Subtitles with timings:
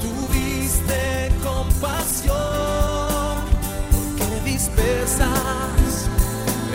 [0.00, 2.36] tuviste compasión,
[4.18, 4.38] porque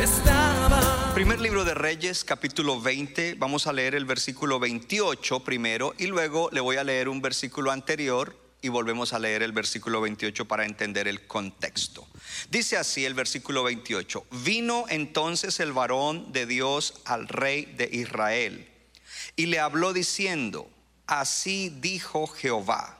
[0.03, 1.13] estaban.
[1.13, 3.35] Primer libro de Reyes, capítulo 20.
[3.35, 7.71] Vamos a leer el versículo 28 primero y luego le voy a leer un versículo
[7.71, 12.07] anterior y volvemos a leer el versículo 28 para entender el contexto.
[12.49, 14.25] Dice así el versículo 28.
[14.43, 18.67] Vino entonces el varón de Dios al rey de Israel
[19.35, 20.69] y le habló diciendo,
[21.07, 22.97] así dijo Jehová,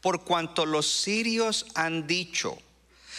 [0.00, 2.58] por cuanto los sirios han dicho,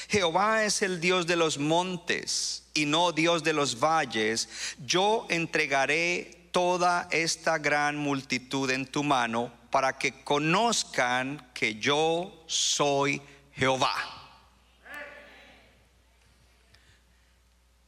[0.10, 4.50] Jehová es el Dios de los montes y no Dios de los valles,
[4.86, 13.22] yo entregaré toda esta gran multitud en tu mano para que conozcan que yo soy
[13.54, 14.25] Jehová.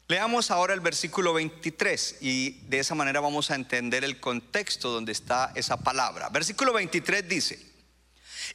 [0.10, 5.12] Leamos ahora el versículo 23 y de esa manera vamos a entender el contexto donde
[5.12, 6.30] está esa palabra.
[6.30, 7.60] Versículo 23 dice,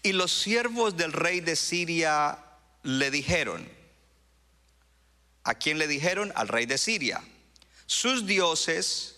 [0.03, 2.39] y los siervos del rey de Siria
[2.83, 3.69] le dijeron,
[5.45, 6.33] ¿a quién le dijeron?
[6.37, 7.23] Al rey de Siria.
[7.85, 9.17] Sus dioses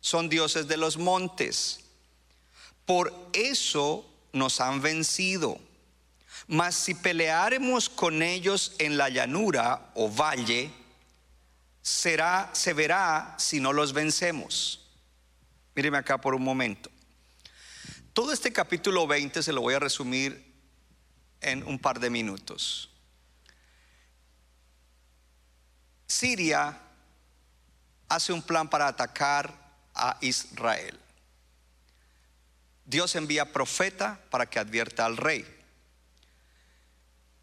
[0.00, 1.80] son dioses de los montes.
[2.86, 5.58] Por eso nos han vencido.
[6.46, 10.70] Mas si peleáremos con ellos en la llanura o valle,
[11.84, 14.80] será, se verá si no los vencemos.
[15.74, 16.90] Míreme acá por un momento.
[18.14, 20.54] Todo este capítulo 20 se lo voy a resumir
[21.42, 22.90] en un par de minutos.
[26.06, 26.80] Siria
[28.08, 29.54] hace un plan para atacar
[29.94, 30.98] a Israel.
[32.86, 35.44] Dios envía profeta para que advierta al rey.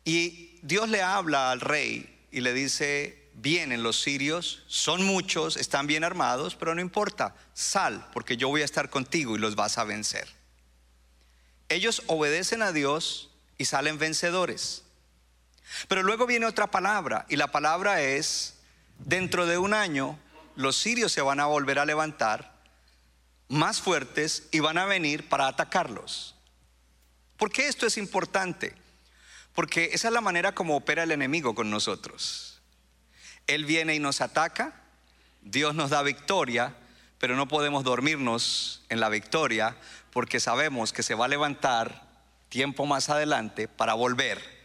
[0.03, 5.87] Y Dios le habla al rey y le dice, vienen los sirios, son muchos, están
[5.87, 9.77] bien armados, pero no importa, sal, porque yo voy a estar contigo y los vas
[9.77, 10.27] a vencer.
[11.69, 14.83] Ellos obedecen a Dios y salen vencedores.
[15.87, 18.55] Pero luego viene otra palabra y la palabra es,
[18.99, 20.19] dentro de un año
[20.55, 22.59] los sirios se van a volver a levantar
[23.47, 26.35] más fuertes y van a venir para atacarlos.
[27.37, 28.75] ¿Por qué esto es importante?
[29.53, 32.50] Porque esa es la manera como opera el enemigo con nosotros.
[33.55, 34.73] Él viene y nos ataca,
[35.41, 36.75] Dios nos da victoria,
[37.17, 39.75] pero no podemos dormirnos en la victoria
[40.11, 42.07] porque sabemos que se va a levantar
[42.49, 44.61] tiempo más adelante para volver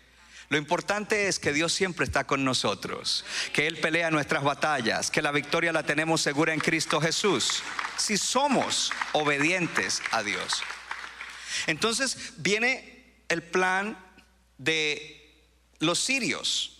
[0.49, 5.23] lo importante es que Dios siempre está con nosotros, que Él pelea nuestras batallas, que
[5.23, 7.63] la victoria la tenemos segura en Cristo Jesús,
[7.97, 10.63] si somos obedientes a Dios.
[11.67, 13.99] Entonces viene el plan
[14.59, 15.35] de
[15.81, 16.76] los sirios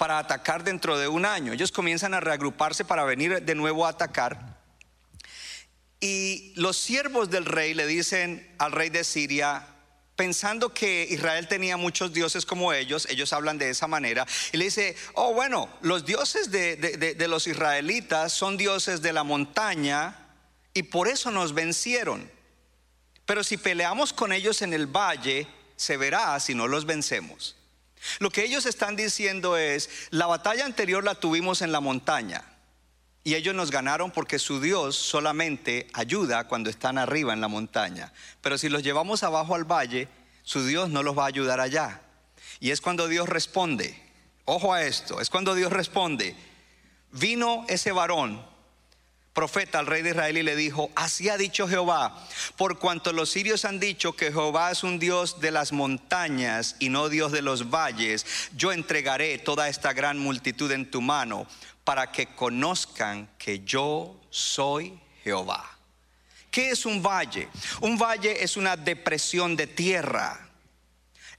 [0.00, 1.52] para atacar dentro de un año.
[1.52, 4.58] Ellos comienzan a reagruparse para venir de nuevo a atacar.
[6.00, 9.66] Y los siervos del rey le dicen al rey de Siria,
[10.16, 14.64] pensando que Israel tenía muchos dioses como ellos, ellos hablan de esa manera, y le
[14.64, 20.16] dice, oh bueno, los dioses de, de, los israelitas son dioses de la montaña
[20.72, 22.30] y por eso nos vencieron.
[23.26, 25.46] Pero si peleamos con ellos en el valle,
[25.76, 27.59] se verá si no los vencemos.
[28.18, 32.44] Lo que ellos están diciendo es, la batalla anterior la tuvimos en la montaña.
[33.22, 38.12] Y ellos nos ganaron porque su Dios solamente ayuda cuando están arriba en la montaña.
[38.40, 40.08] Pero si los llevamos abajo al valle,
[40.42, 42.00] su Dios no los va a ayudar allá.
[42.60, 44.00] Y es cuando Dios responde,
[44.46, 46.34] ojo a esto, es cuando Dios responde,
[47.12, 48.44] vino ese varón,
[49.40, 52.28] profeta al rey de Israel y le dijo, así ha dicho Jehová,
[52.58, 56.90] por cuanto los sirios han dicho que Jehová es un Dios de las montañas y
[56.90, 61.46] no Dios de los valles, yo entregaré toda esta gran multitud en tu mano
[61.84, 65.64] para que conozcan que yo soy Jehová.
[66.50, 67.48] ¿Qué es un valle?
[67.80, 70.50] Un valle es una depresión de tierra.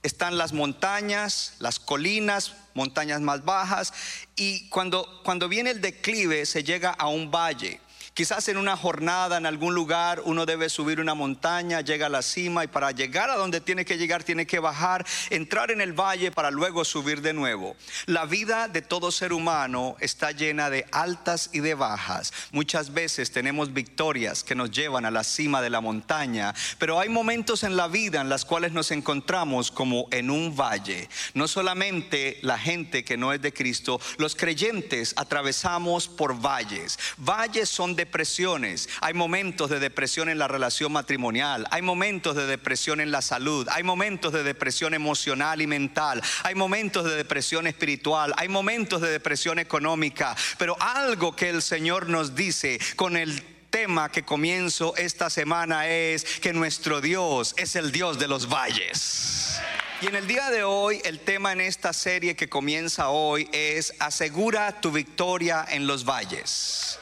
[0.02, 3.92] Están las montañas, las colinas, montañas más bajas,
[4.34, 7.78] y cuando, cuando viene el declive se llega a un valle.
[8.14, 12.20] Quizás en una jornada, en algún lugar, uno debe subir una montaña, llega a la
[12.20, 15.94] cima y para llegar a donde tiene que llegar tiene que bajar, entrar en el
[15.94, 17.74] valle para luego subir de nuevo.
[18.04, 22.34] La vida de todo ser humano está llena de altas y de bajas.
[22.50, 27.08] Muchas veces tenemos victorias que nos llevan a la cima de la montaña, pero hay
[27.08, 31.08] momentos en la vida en las cuales nos encontramos como en un valle.
[31.32, 36.98] No solamente la gente que no es de Cristo, los creyentes atravesamos por valles.
[37.16, 38.88] Valles son depresiones.
[39.00, 43.68] Hay momentos de depresión en la relación matrimonial, hay momentos de depresión en la salud,
[43.70, 49.10] hay momentos de depresión emocional y mental, hay momentos de depresión espiritual, hay momentos de
[49.10, 53.40] depresión económica, pero algo que el Señor nos dice con el
[53.70, 59.60] tema que comienzo esta semana es que nuestro Dios es el Dios de los valles.
[60.00, 63.94] Y en el día de hoy, el tema en esta serie que comienza hoy es
[64.00, 66.98] asegura tu victoria en los valles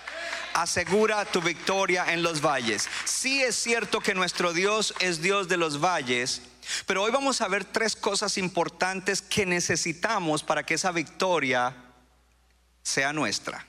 [0.54, 2.88] asegura tu victoria en los valles.
[3.04, 6.42] Sí es cierto que nuestro Dios es Dios de los valles,
[6.86, 11.76] pero hoy vamos a ver tres cosas importantes que necesitamos para que esa victoria
[12.82, 13.66] sea nuestra.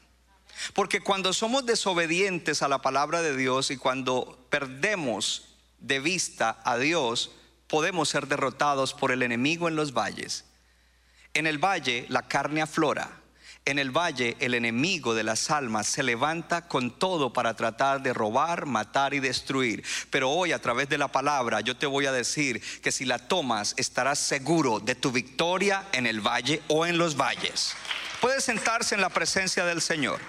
[0.74, 6.78] Porque cuando somos desobedientes a la palabra de Dios y cuando perdemos de vista a
[6.78, 7.32] Dios,
[7.68, 10.46] podemos ser derrotados por el enemigo en los valles.
[11.34, 13.21] En el valle la carne aflora
[13.66, 18.14] en el valle el enemigo de las almas se levanta con todo para tratar de
[18.14, 19.84] robar, matar y destruir.
[20.10, 23.20] Pero hoy a través de la palabra yo te voy a decir que si la
[23.20, 27.76] tomas estarás seguro de tu victoria en el valle o en los valles.
[28.20, 30.20] Puedes sentarse en la presencia del Señor.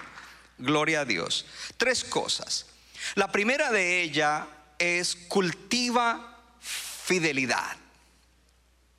[0.57, 1.45] Gloria a Dios.
[1.77, 2.67] Tres cosas.
[3.15, 4.47] La primera de ella
[4.77, 7.77] es cultiva fidelidad.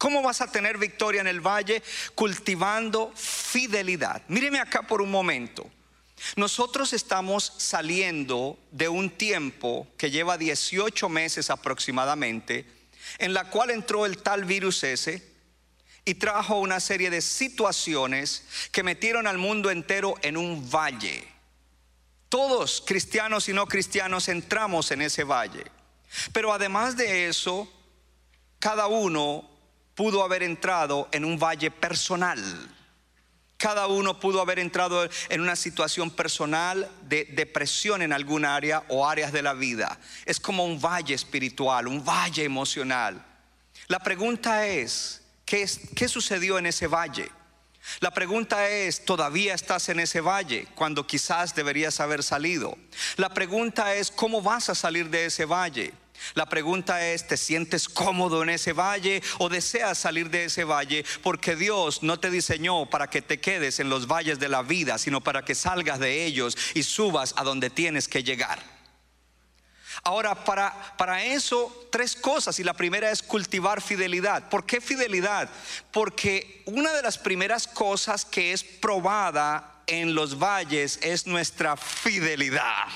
[0.05, 1.83] ¿Cómo vas a tener victoria en el valle?
[2.15, 4.21] Cultivando fidelidad.
[4.29, 5.67] Míreme acá por un momento.
[6.37, 12.67] Nosotros estamos saliendo de un tiempo que lleva 18 meses aproximadamente,
[13.17, 15.27] en la cual entró el tal virus ese
[16.05, 21.27] y trajo una serie de situaciones que metieron al mundo entero en un valle.
[22.29, 25.65] Todos, cristianos y no cristianos, entramos en ese valle.
[26.35, 27.73] Pero además de eso,
[28.59, 29.54] cada uno
[29.95, 32.41] pudo haber entrado en un valle personal.
[33.57, 39.09] Cada uno pudo haber entrado en una situación personal de depresión en algún área o
[39.09, 39.99] áreas de la vida.
[40.27, 43.25] Es como un valle espiritual, un valle emocional.
[43.89, 47.31] La pregunta es, ¿qué, qué sucedió en ese valle?
[48.01, 52.77] La pregunta es, ¿todavía estás en ese valle cuando quizás deberías haber salido?
[53.17, 55.93] La pregunta es, ¿cómo vas a salir de ese valle?
[56.33, 61.05] La pregunta es, ¿te sientes cómodo en ese valle o deseas salir de ese valle?
[61.23, 64.97] Porque Dios no te diseñó para que te quedes en los valles de la vida,
[64.99, 68.75] sino para que salgas de ellos y subas a donde tienes que llegar.
[70.03, 72.59] Ahora, para, para eso, tres cosas.
[72.59, 74.49] Y la primera es cultivar fidelidad.
[74.49, 75.49] ¿Por qué fidelidad?
[75.93, 82.89] Porque una de las primeras cosas que es probada en los valles es nuestra fidelidad.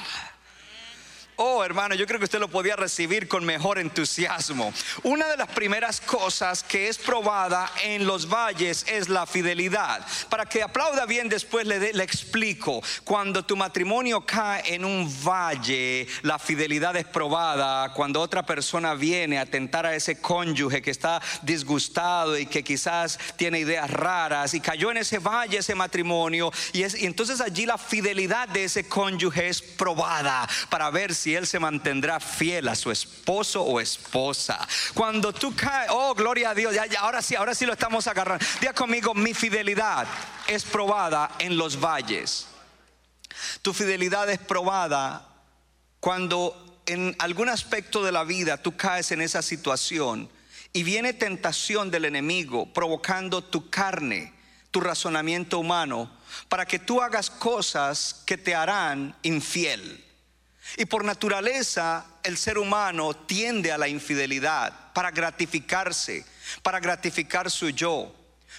[1.40, 4.72] Oh, hermano, yo creo que usted lo podía recibir con mejor entusiasmo.
[5.04, 10.04] Una de las primeras cosas que es probada en los valles es la fidelidad.
[10.30, 12.82] Para que aplauda bien después le, explico.
[13.04, 17.92] Cuando tu matrimonio cae en un valle, la fidelidad es probada.
[17.92, 23.16] Cuando otra persona viene a tentar a ese cónyuge que está disgustado y que quizás
[23.36, 28.48] tiene ideas raras y cayó en ese valle ese matrimonio y entonces allí la fidelidad
[28.48, 33.62] de ese cónyuge es probada para ver si él se mantendrá fiel a su esposo
[33.62, 34.66] o esposa.
[34.94, 38.44] Cuando tú caes, oh, gloria a Dios, ya, ahora sí, ahora sí lo estamos agarrando.
[38.60, 40.06] Diga conmigo, mi fidelidad
[40.46, 42.46] es probada en los valles.
[43.62, 45.26] Tu fidelidad es probada
[46.00, 50.28] cuando en algún aspecto de la vida tú caes en esa situación
[50.72, 54.32] y viene tentación del enemigo provocando tu carne,
[54.70, 56.10] tu razonamiento humano,
[56.48, 60.04] para que tú hagas cosas que te harán infiel.
[60.76, 66.24] Y por naturaleza el ser humano tiende a la infidelidad para gratificarse,
[66.62, 68.14] para gratificar su yo.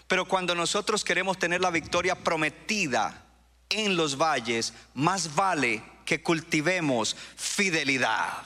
[0.08, 3.26] Pero cuando nosotros queremos tener la victoria prometida
[3.70, 8.44] en los valles, más vale que cultivemos fidelidad.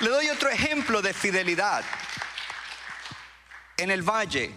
[0.00, 1.84] Le doy otro ejemplo de fidelidad.
[3.76, 4.52] En el valle,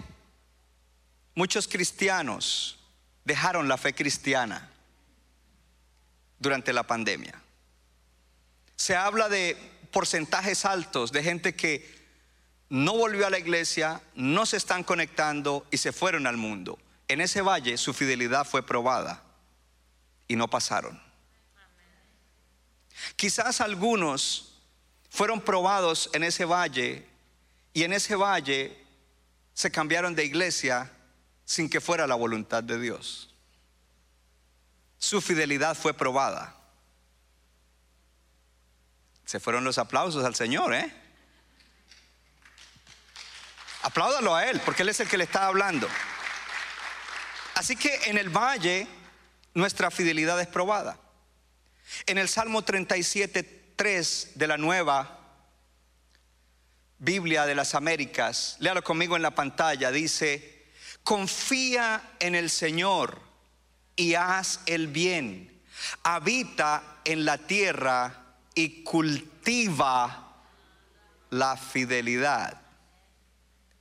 [1.36, 2.80] muchos cristianos
[3.24, 4.73] dejaron la fe cristiana
[6.44, 7.42] durante la pandemia.
[8.76, 9.58] Se habla de
[9.92, 12.04] porcentajes altos de gente que
[12.70, 16.78] no volvió a la iglesia, no se están conectando y se fueron al mundo.
[17.08, 19.24] En ese valle su fidelidad fue probada.
[20.26, 21.00] y no pasaron.
[23.18, 24.54] Quizás algunos
[25.10, 27.06] fueron probados en ese valle
[27.74, 28.76] y en ese valle
[29.54, 30.90] se cambiaron de iglesia
[31.46, 33.33] sin que fuera la voluntad de Dios.
[35.04, 36.56] Su fidelidad fue probada.
[39.26, 40.94] Se fueron los aplausos al Señor, ¿eh?
[43.82, 45.90] Apláudalo a Él, porque Él es el que le está hablando.
[47.56, 48.88] Así que en el valle
[49.54, 50.98] nuestra fidelidad es probada.
[52.06, 55.20] En el Salmo 37, 3 de la nueva
[57.00, 60.72] Biblia de las Américas, léalo conmigo en la pantalla, dice,
[61.04, 63.23] confía en el Señor
[63.96, 65.62] y haz el bien,
[66.04, 70.36] habita en la tierra y cultiva
[71.30, 72.62] la fidelidad.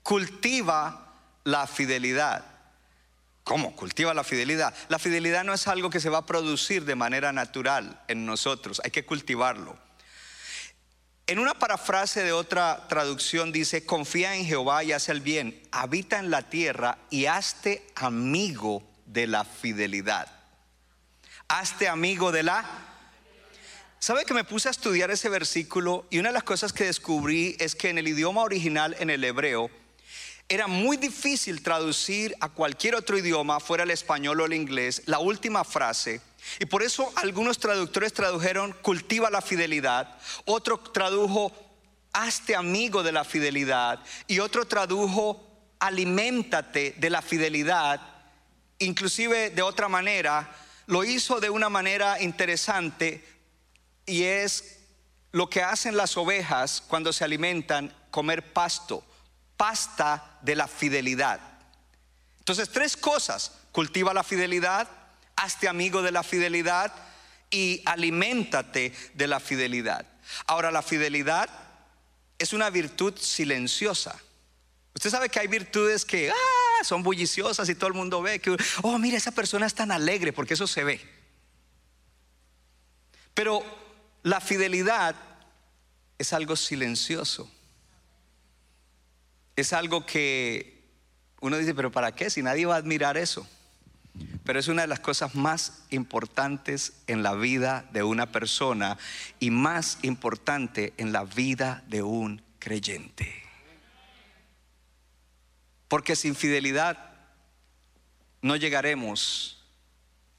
[0.02, 1.14] Cultiva
[1.45, 2.45] la fidelidad.
[3.45, 3.75] ¿Cómo?
[3.75, 4.75] Cultiva la fidelidad.
[4.88, 8.81] La fidelidad no es algo que se va a producir de manera natural en nosotros,
[8.85, 9.76] hay que cultivarlo.
[11.26, 16.19] En una parafrase de otra traducción dice, confía en Jehová y haz el bien, habita
[16.19, 20.29] en la tierra y hazte amigo de la fidelidad.
[21.49, 22.65] Hazte amigo de la...
[23.99, 27.57] ¿Sabe que me puse a estudiar ese versículo y una de las cosas que descubrí
[27.61, 29.71] es que en el idioma original, en el hebreo,
[30.49, 35.19] era muy difícil traducir a cualquier otro idioma, fuera el español o el inglés, la
[35.19, 36.21] última frase.
[36.59, 41.53] Y por eso algunos traductores tradujeron cultiva la fidelidad, otro tradujo
[42.13, 48.01] hazte amigo de la fidelidad y otro tradujo aliméntate de la fidelidad,
[48.85, 50.55] inclusive de otra manera,
[50.87, 53.25] lo hizo de una manera interesante
[54.07, 54.79] y es
[55.31, 59.05] lo que hacen las ovejas cuando se alimentan, comer pasto
[59.62, 61.39] pasta de la fidelidad.
[62.41, 63.53] Entonces, tres cosas.
[63.71, 64.89] Cultiva la fidelidad,
[65.37, 66.93] hazte amigo de la fidelidad
[67.49, 70.05] y aliméntate de la fidelidad.
[70.49, 71.49] Ahora, la fidelidad
[72.41, 74.17] es una virtud silenciosa.
[74.97, 78.57] Usted sabe que hay virtudes que ah, son bulliciosas y todo el mundo ve que,
[78.83, 81.01] oh, mira, esa persona es tan alegre porque eso se ve.
[83.35, 83.62] Pero
[84.23, 85.17] la fidelidad
[86.19, 87.51] es algo silencioso
[89.57, 90.83] es algo que
[91.41, 92.31] uno dice, pero ¿para qué?
[92.31, 93.47] Si nadie va a admirar eso.
[94.45, 98.99] Pero es una de las cosas más importantes en la vida de una persona
[99.41, 103.42] y más importante en la vida de un creyente.
[105.93, 106.97] Porque sin fidelidad
[108.41, 109.63] no llegaremos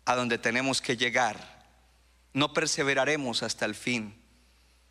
[0.04, 1.68] a donde tenemos que llegar.
[2.34, 4.20] No perseveraremos hasta el fin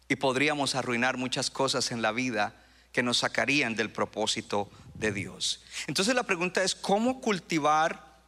[0.07, 2.55] y podríamos arruinar muchas cosas en la vida
[2.93, 5.65] que nos sacarían del propósito de Dios.
[5.89, 8.21] Entonces la pregunta es, ¿cómo cultivar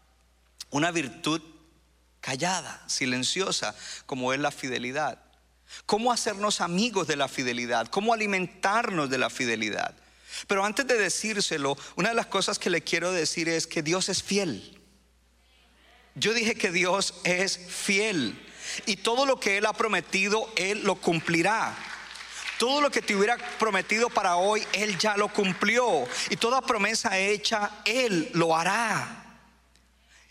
[0.70, 1.40] una virtud
[2.20, 3.76] callada, silenciosa,
[4.06, 5.20] como es la fidelidad?
[5.86, 7.86] ¿Cómo hacernos amigos de la fidelidad?
[7.86, 9.94] ¿Cómo alimentarnos de la fidelidad?
[10.46, 14.08] Pero antes de decírselo, una de las cosas que le quiero decir es que Dios
[14.08, 14.80] es fiel.
[16.14, 18.40] Yo dije que Dios es fiel
[18.86, 21.76] y todo lo que Él ha prometido, Él lo cumplirá.
[22.58, 26.06] Todo lo que te hubiera prometido para hoy, Él ya lo cumplió.
[26.30, 29.40] Y toda promesa hecha, Él lo hará.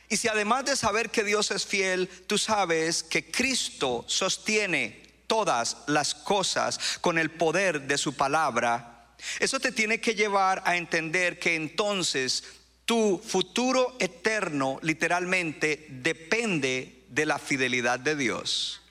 [0.10, 5.78] Y si además de saber que Dios es fiel, tú sabes que Cristo sostiene todas
[5.88, 8.93] las cosas con el poder de su palabra,
[9.40, 12.44] eso te tiene que llevar a entender que entonces
[12.86, 18.83] tu futuro eterno literalmente depende de la fidelidad de Dios.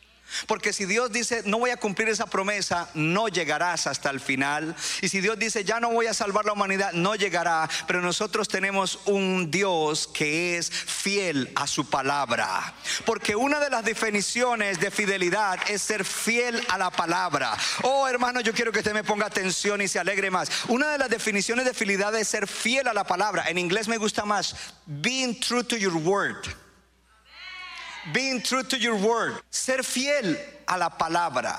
[0.47, 4.75] Porque si Dios dice, no voy a cumplir esa promesa, no llegarás hasta el final.
[5.01, 7.69] Y si Dios dice, ya no voy a salvar la humanidad, no llegará.
[7.87, 12.75] Pero nosotros tenemos un Dios que es fiel a su palabra.
[13.05, 17.57] Porque una de las definiciones de fidelidad es ser fiel a la palabra.
[17.83, 20.51] Oh hermano, yo quiero que usted me ponga atención y se alegre más.
[20.69, 23.45] Una de las definiciones de fidelidad es ser fiel a la palabra.
[23.49, 24.55] En inglés me gusta más,
[24.87, 26.62] being true to your word.
[28.13, 29.41] Being true to your word.
[29.51, 31.57] Ser fiel a la palabra.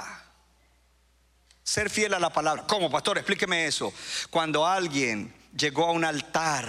[1.63, 2.65] Ser fiel a la palabra.
[2.67, 3.17] ¿Cómo, pastor?
[3.17, 3.93] Explíqueme eso.
[4.29, 6.67] Cuando alguien llegó a un altar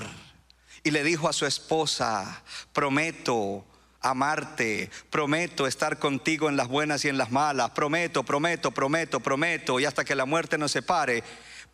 [0.85, 3.65] y le dijo a su esposa, prometo
[4.01, 9.81] amarte, prometo estar contigo en las buenas y en las malas, prometo, prometo, prometo, prometo,
[9.81, 11.25] y hasta que la muerte nos separe,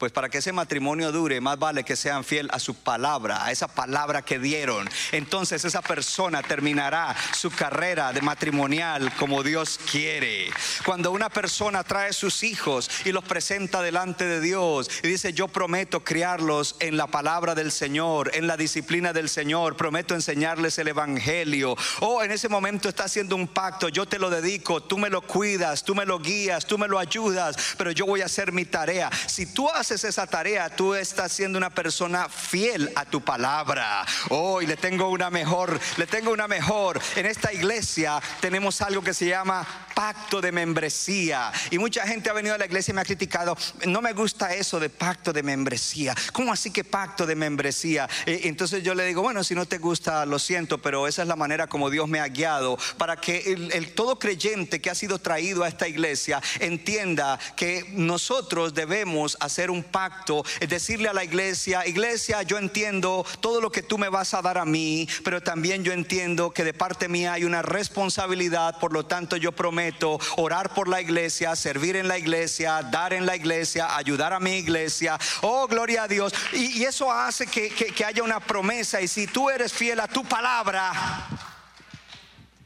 [0.01, 3.53] Pues para que ese matrimonio dure, más vale que sean fiel a su palabra, a
[3.53, 4.89] esa palabra que dieron.
[5.13, 10.49] Entonces esa persona terminará su carrera de matrimonial como Dios quiere.
[10.87, 15.49] Cuando una persona trae sus hijos y los presenta delante de Dios y dice, yo
[15.49, 20.89] prometo criarlos en la palabra del Señor, en la disciplina del Señor, prometo enseñarles el
[20.89, 21.77] Evangelio.
[22.01, 25.21] O en ese momento está haciendo un pacto, yo te lo dedico, tú me lo
[25.21, 28.65] cuidas, tú me lo guías, tú me lo ayudas, pero yo voy a hacer mi
[28.65, 29.11] tarea.
[29.27, 34.07] Si tú haces esa tarea, tú estás siendo una persona fiel a tu palabra.
[34.29, 37.01] Hoy le tengo una mejor, le tengo una mejor.
[37.17, 41.53] En esta iglesia tenemos algo que se llama pacto de membresía.
[41.71, 43.57] Y mucha gente ha venido a la iglesia y me ha criticado,
[43.87, 46.15] no me gusta eso de pacto de membresía.
[46.33, 48.09] ¿Cómo así que pacto de membresía?
[48.27, 51.29] Eh, entonces yo le digo, bueno, si no te gusta, lo siento, pero esa es
[51.29, 55.19] la manera como Dios me ha guiado para que el todo creyente que ha sido
[55.19, 61.25] traído a esta iglesia entienda que nosotros debemos hacer un pacto, es decirle a la
[61.25, 65.43] iglesia, iglesia, yo entiendo todo lo que tú me vas a dar a mí, pero
[65.43, 70.19] también yo entiendo que de parte mía hay una responsabilidad, por lo tanto yo prometo
[70.37, 74.57] orar por la iglesia, servir en la iglesia, dar en la iglesia, ayudar a mi
[74.57, 75.19] iglesia.
[75.43, 76.33] Oh, gloria a Dios.
[76.53, 79.01] Y, eso hace que, que haya una promesa.
[79.01, 80.93] Y si tú eres fiel a tu palabra,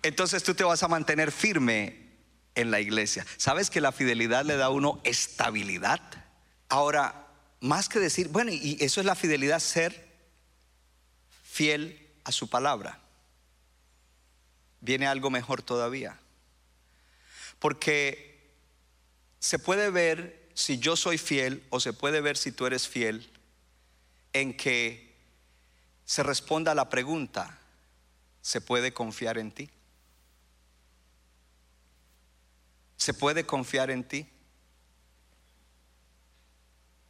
[0.02, 2.04] entonces tú te vas a mantener firme
[2.54, 3.26] en la iglesia.
[3.37, 6.00] ¿Sabes que la fidelidad le da a uno estabilidad?
[6.68, 7.26] Ahora,
[7.61, 10.09] más que decir, bueno, y eso es la fidelidad, ser
[11.42, 12.99] fiel a su palabra,
[14.80, 16.18] viene algo mejor todavía.
[17.59, 18.52] Porque
[19.38, 23.30] se puede ver si yo soy fiel o se puede ver si tú eres fiel
[24.33, 25.14] en que
[26.04, 27.59] se responda a la pregunta,
[28.42, 29.71] ¿se puede confiar en ti?
[32.97, 34.28] ¿Se puede confiar en ti?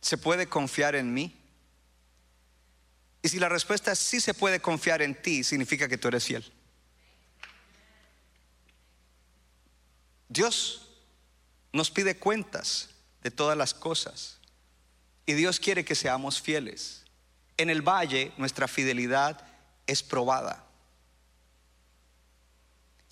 [0.05, 1.35] ¿Se puede confiar en mí?
[3.23, 6.27] Y si la respuesta es sí se puede confiar en ti, significa que tú eres
[6.27, 6.53] fiel.
[10.29, 10.91] Dios
[11.73, 12.91] nos pide cuentas
[13.23, 14.41] de todas las cosas
[15.25, 17.05] y Dios quiere que seamos fieles.
[17.57, 19.43] En el valle nuestra fidelidad
[19.87, 20.67] es probada.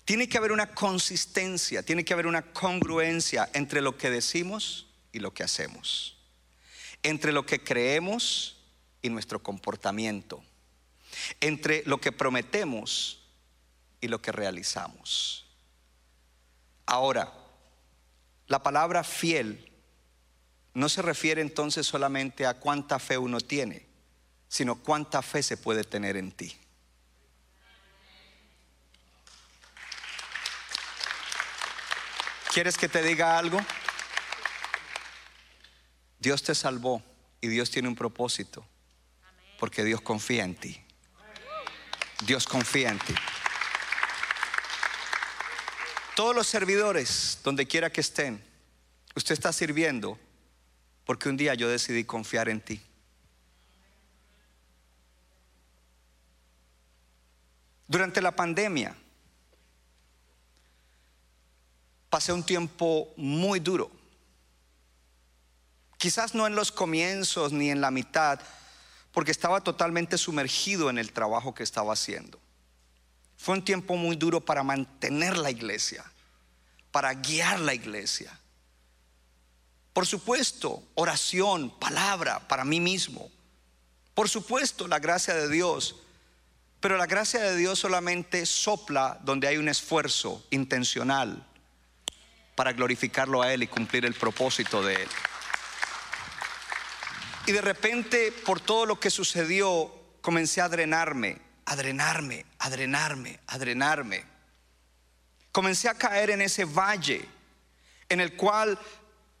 [0.05, 5.17] Tiene que haber una consistencia, tiene que haber una congruencia entre lo que decimos y
[5.17, 6.12] lo que hacemos
[7.03, 8.57] entre lo que creemos
[9.01, 10.43] y nuestro comportamiento,
[11.41, 13.21] entre lo que prometemos
[14.01, 15.45] y lo que realizamos.
[16.85, 17.31] Ahora,
[18.47, 19.71] la palabra fiel
[20.73, 23.85] no se refiere entonces solamente a cuánta fe uno tiene,
[24.47, 26.57] sino cuánta fe se puede tener en ti.
[32.53, 33.59] ¿Quieres que te diga algo?
[36.23, 37.03] Dios te salvó
[37.41, 38.65] y Dios tiene un propósito.
[39.59, 40.81] Porque Dios confía en ti.
[42.25, 43.13] Dios confía en ti.
[46.15, 48.41] Todos los servidores, donde quiera que estén,
[49.15, 50.17] usted está sirviendo
[51.03, 52.81] porque un día yo decidí confiar en ti.
[57.85, 58.95] Durante la pandemia
[62.09, 64.02] pasé un tiempo muy duro
[66.03, 68.37] Quizás no en los comienzos ni en la mitad,
[69.13, 72.41] porque estaba totalmente sumergido en el trabajo que estaba haciendo.
[73.37, 76.03] Fue un tiempo muy duro para mantener la iglesia,
[76.91, 78.37] para guiar la iglesia.
[79.93, 83.31] Por supuesto, oración, palabra para mí mismo.
[84.13, 85.95] Por supuesto, la gracia de Dios.
[86.81, 91.47] Pero la gracia de Dios solamente sopla donde hay un esfuerzo intencional
[92.55, 95.09] para glorificarlo a Él y cumplir el propósito de Él.
[97.45, 103.39] Y de repente, por todo lo que sucedió, comencé a drenarme, a drenarme, a drenarme,
[103.47, 104.23] a drenarme.
[105.51, 107.27] Comencé a caer en ese valle
[108.07, 108.79] en el cual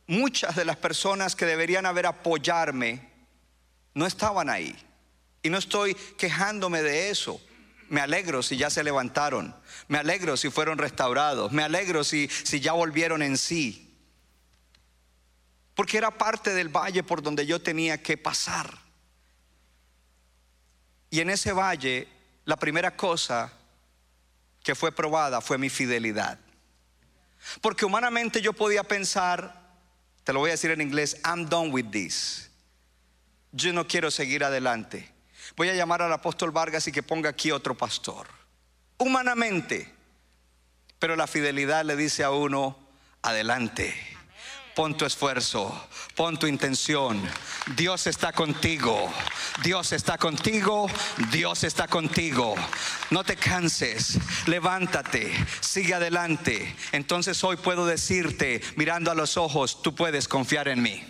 [0.07, 3.09] muchas de las personas que deberían haber apoyarme
[3.93, 4.75] no estaban ahí.
[5.41, 7.39] Y no estoy quejándome de eso.
[7.87, 9.55] Me alegro si ya se levantaron.
[9.87, 11.53] Me alegro si fueron restaurados.
[11.53, 13.82] Me alegro si, si ya volvieron en sí
[15.75, 18.77] porque era parte del valle por donde yo tenía que pasar.
[21.09, 22.07] Y en ese valle,
[22.45, 23.51] la primera cosa
[24.63, 26.39] que fue probada fue mi fidelidad.
[27.61, 29.61] Porque humanamente yo podía pensar,
[30.23, 32.49] te lo voy a decir en inglés, I'm done with this.
[33.51, 35.11] Yo no quiero seguir adelante.
[35.55, 38.27] Voy a llamar al apóstol Vargas y que ponga aquí otro pastor.
[38.97, 39.91] Humanamente.
[40.97, 42.77] Pero la fidelidad le dice a uno,
[43.21, 44.12] adelante
[44.75, 47.21] Pon tu esfuerzo, pon tu intención.
[47.75, 49.13] Dios está contigo.
[49.63, 50.87] Dios está contigo.
[51.31, 52.55] Dios está contigo.
[53.11, 54.17] No te canses.
[54.47, 55.31] Levántate.
[55.59, 56.75] Sigue adelante.
[56.91, 61.03] Entonces hoy puedo decirte, mirando a los ojos, tú puedes confiar en mí.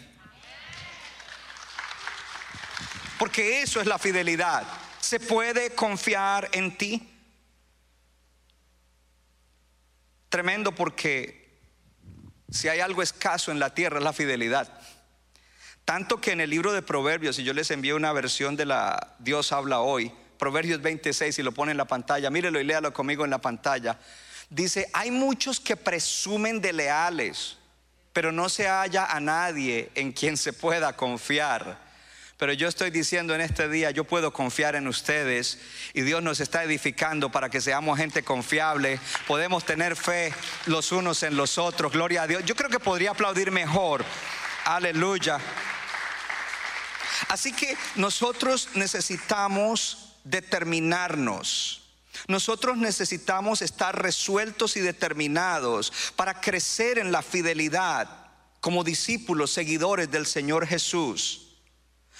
[3.17, 4.67] Porque eso es la fidelidad.
[4.99, 7.09] ¿Se puede confiar en ti?
[10.27, 11.42] Tremendo porque
[12.49, 14.69] si hay algo escaso en la tierra es la fidelidad.
[15.85, 19.15] Tanto que en el libro de Proverbios, y yo les envío una versión de la
[19.19, 23.25] Dios habla hoy, Proverbios 26, y lo pone en la pantalla, mírelo y léalo conmigo
[23.25, 23.99] en la pantalla.
[24.49, 27.57] Dice, hay muchos que presumen de leales,
[28.13, 31.82] pero no se halla a nadie en quien se pueda confiar.
[32.43, 35.59] Pero yo estoy diciendo en este día, yo puedo confiar en ustedes
[35.93, 38.99] y Dios nos está edificando para que seamos gente confiable.
[39.27, 40.33] Podemos tener fe
[40.65, 41.93] los unos en los otros.
[41.93, 42.43] Gloria a Dios.
[42.43, 44.03] Yo creo que podría aplaudir mejor.
[44.65, 45.39] Aleluya.
[47.29, 51.93] Así que nosotros necesitamos determinarnos.
[52.27, 58.09] Nosotros necesitamos estar resueltos y determinados para crecer en la fidelidad
[58.59, 61.42] como discípulos, seguidores del Señor Jesús.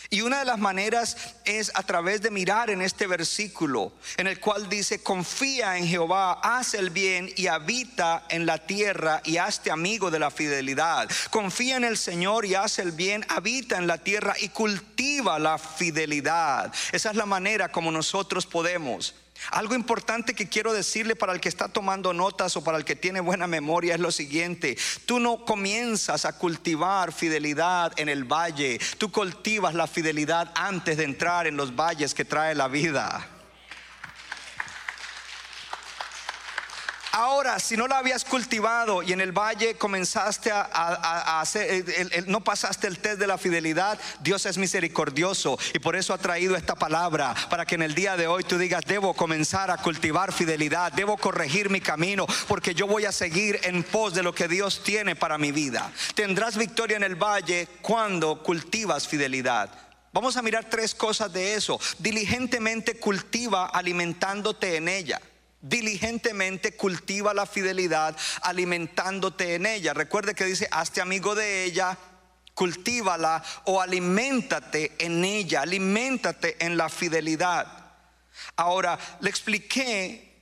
[0.10, 4.40] Y una de las maneras es a través de mirar en este versículo, en el
[4.40, 9.72] cual dice, confía en Jehová, haz el bien y habita en la tierra y hazte
[9.72, 11.10] amigo de la fidelidad.
[11.30, 15.58] Confía en el Señor y haz el bien, habita en la tierra y cultiva la
[15.58, 16.74] fidelidad.
[16.92, 19.16] Esa es la manera como nosotros podemos
[19.52, 22.96] algo importante que quiero decirle para el que está tomando notas o para el que
[22.96, 24.78] tiene buena memoria es lo siguiente.
[25.06, 28.80] Tú no comienzas a cultivar fidelidad en el valle.
[28.98, 33.28] Tú cultivas la fidelidad antes de entrar en los valles que trae la vida.
[37.16, 41.86] Ahora, si no la habías cultivado y en el valle comenzaste a, hacer,
[42.26, 46.56] no pasaste el test de la fidelidad, Dios es misericordioso y por eso ha traído
[46.56, 50.34] esta palabra para que en el día de hoy tú digas, debo comenzar a cultivar
[50.34, 54.48] fidelidad, debo corregir mi camino porque yo voy a seguir en pos de lo que
[54.48, 55.92] Dios tiene para mi vida.
[56.16, 59.70] Tendrás victoria en el valle cuando cultivas fidelidad.
[60.14, 61.80] Vamos a mirar tres cosas de eso.
[62.00, 65.22] Diligentemente cultiva alimentándote en ella
[65.64, 69.94] diligentemente cultiva la fidelidad alimentándote en ella.
[69.94, 71.98] Recuerde que dice, hazte amigo de ella,
[72.54, 77.66] cultívala o aliméntate en ella, aliméntate en la fidelidad.
[78.58, 80.34] Ahora, le expliqué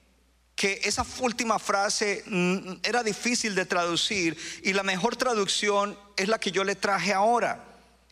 [0.55, 6.39] que esa última frase mm, era difícil de traducir y la mejor traducción es la
[6.39, 7.67] que yo le traje ahora.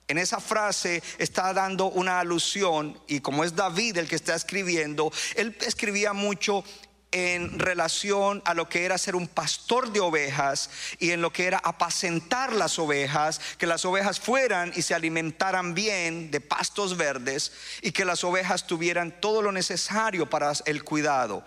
[0.08, 5.12] En esa frase está dando una alusión y como es David el que está escribiendo,
[5.36, 6.63] él escribía mucho
[7.12, 10.69] en relación a lo que era ser un pastor de ovejas
[11.00, 15.74] y en lo que era apacentar las ovejas, que las ovejas fueran y se alimentaran
[15.74, 21.43] bien de pastos verdes y que las ovejas tuvieran todo lo necesario para el cuidado.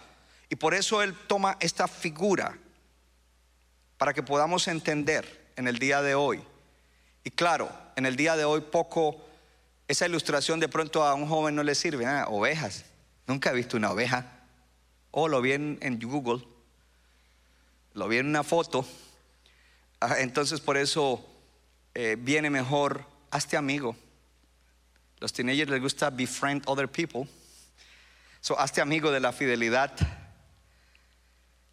[0.49, 2.59] Y por eso él toma esta figura
[3.99, 6.43] para que podamos entender en el día de hoy.
[7.25, 9.25] Y claro, en el día de hoy poco
[9.87, 12.85] esa ilustración de pronto a un joven no le sirve, ah, ovejas.
[13.29, 14.42] Nunca he visto una oveja
[15.13, 16.43] o lo vi en, Google,
[17.95, 18.85] lo vi en una foto.
[20.01, 21.25] Ah, entonces por eso
[21.95, 23.95] eh, viene mejor, hazte amigo.
[25.21, 27.29] Los teenagers les gusta befriend other people.
[28.41, 29.93] So, hazte amigo de la fidelidad.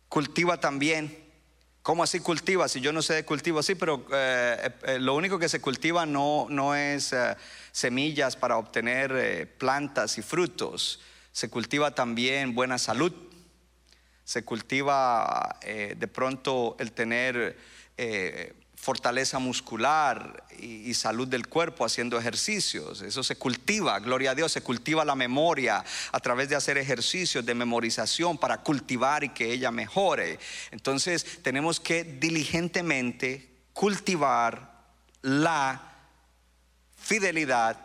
[0.10, 1.26] Cultiva también.
[1.82, 2.68] ¿Cómo así cultiva?
[2.68, 6.06] Si yo no sé de cultivo, sí, pero eh, eh, lo único que se cultiva
[6.06, 7.16] no, no es
[7.72, 11.00] semillas para obtener plantas y frutos.
[11.32, 13.29] Se cultiva también buena salud
[14.30, 17.58] se cultiva eh, de pronto el tener
[17.98, 23.02] eh, fortaleza muscular y, salud del cuerpo haciendo ejercicios.
[23.02, 27.44] Eso se cultiva, gloria a Dios, se cultiva la memoria a través de hacer ejercicios
[27.44, 30.38] de memorización para cultivar y que ella mejore.
[30.70, 34.84] Entonces tenemos que diligentemente cultivar
[35.24, 35.82] la
[36.98, 37.80] fidelidad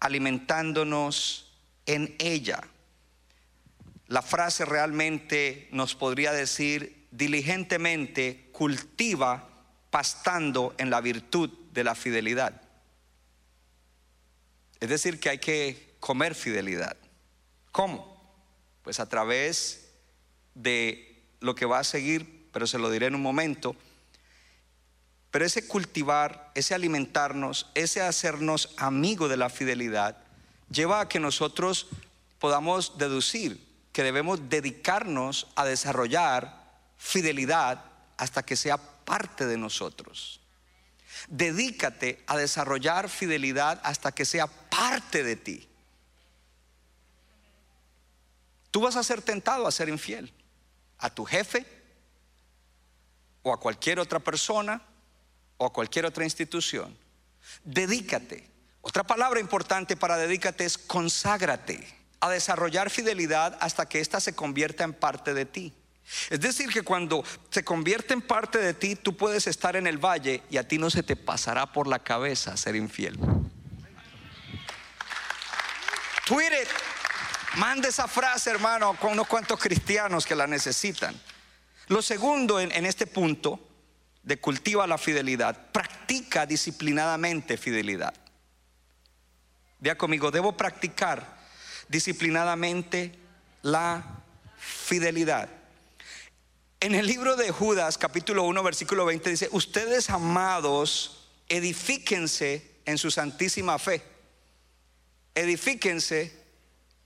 [0.00, 1.52] alimentándonos
[1.86, 2.64] en ella.
[4.08, 9.48] La frase realmente nos podría decir, diligentemente cultiva
[9.90, 12.60] pastando en la virtud de la fidelidad.
[14.80, 16.96] Es decir, que hay que comer fidelidad.
[17.72, 18.14] ¿Cómo?
[18.82, 19.92] Pues a través
[20.54, 23.74] de lo que va a seguir, pero se lo diré en un momento.
[25.30, 30.18] Pero ese cultivar, ese alimentarnos, ese hacernos amigo de la fidelidad,
[30.70, 31.88] lleva a que nosotros
[32.38, 36.64] podamos deducir que debemos dedicarnos a desarrollar
[36.98, 37.84] fidelidad
[38.16, 40.40] hasta que sea parte de nosotros.
[41.28, 45.68] Dedícate a desarrollar fidelidad hasta que sea parte de ti.
[48.72, 50.32] Tú vas a ser tentado a ser infiel
[50.98, 51.64] a tu jefe
[53.44, 54.82] o a cualquier otra persona
[55.56, 56.98] o a cualquier otra institución.
[57.62, 58.50] Dedícate.
[58.80, 64.84] Otra palabra importante para dedícate es conságrate a desarrollar fidelidad hasta que ésta se convierta
[64.84, 65.72] en parte de ti.
[66.30, 69.98] Es decir, que cuando se convierte en parte de ti, tú puedes estar en el
[69.98, 73.18] valle y a ti no se te pasará por la cabeza ser infiel.
[76.26, 76.66] Tweet
[77.56, 81.14] Mande esa frase, hermano, con unos cuantos cristianos que la necesitan.
[81.86, 83.60] Lo segundo en, en este punto
[84.24, 88.12] de cultiva la fidelidad, practica disciplinadamente fidelidad.
[89.78, 91.33] Vea conmigo, debo practicar
[91.88, 93.12] disciplinadamente
[93.62, 94.22] la
[94.58, 95.48] fidelidad.
[96.80, 103.10] En el libro de Judas, capítulo 1, versículo 20, dice, ustedes amados, edifíquense en su
[103.10, 104.02] santísima fe.
[105.34, 106.32] Edifíquense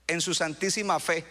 [0.08, 1.24] en su santísima fe,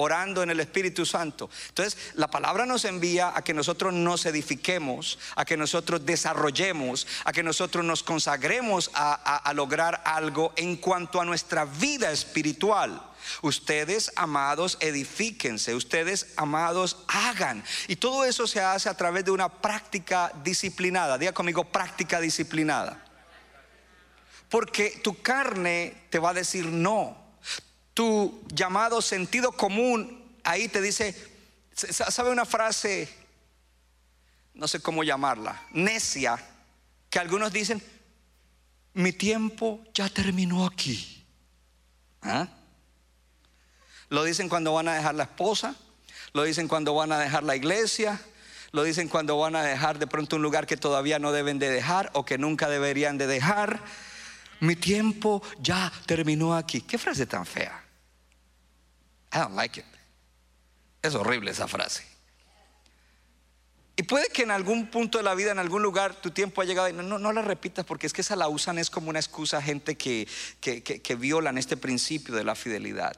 [0.00, 1.50] orando en el Espíritu Santo.
[1.68, 7.32] Entonces, la palabra nos envía a que nosotros nos edifiquemos, a que nosotros desarrollemos, a
[7.32, 13.02] que nosotros nos consagremos a, lograr algo en cuanto a nuestra vida espiritual.
[13.42, 15.74] Ustedes, amados, edifíquense.
[15.74, 17.62] Ustedes, amados, hagan.
[17.86, 21.18] Y todo eso se hace a través de una práctica disciplinada.
[21.18, 23.04] Diga conmigo, práctica disciplinada.
[24.48, 27.29] Porque tu carne te va a decir no
[27.94, 31.14] tu llamado sentido común ahí te dice,
[31.74, 33.08] ¿sabe una frase?
[34.54, 36.38] No sé cómo llamarla, necia,
[37.08, 37.82] que algunos dicen,
[38.94, 41.24] mi tiempo ya terminó aquí.
[42.22, 42.48] ¿Ah?
[44.08, 45.76] Lo dicen cuando van a dejar la esposa,
[46.32, 48.20] lo dicen cuando van a dejar la iglesia,
[48.72, 51.70] lo dicen cuando van a dejar de pronto un lugar que todavía no deben de
[51.70, 53.82] dejar o que nunca deberían de dejar
[54.60, 56.82] mi tiempo ya terminó aquí.
[56.82, 57.84] ¿Qué frase tan fea?
[59.32, 59.86] I don't like it.
[61.02, 62.04] Es horrible esa frase.
[63.96, 66.64] Y puede que en algún punto de la vida, en algún lugar, tu tiempo ha
[66.64, 69.18] llegado y no, no, la repitas porque es que esa la usan es como una
[69.18, 70.26] excusa a gente que,
[70.60, 73.14] que, que violan este principio de la fidelidad.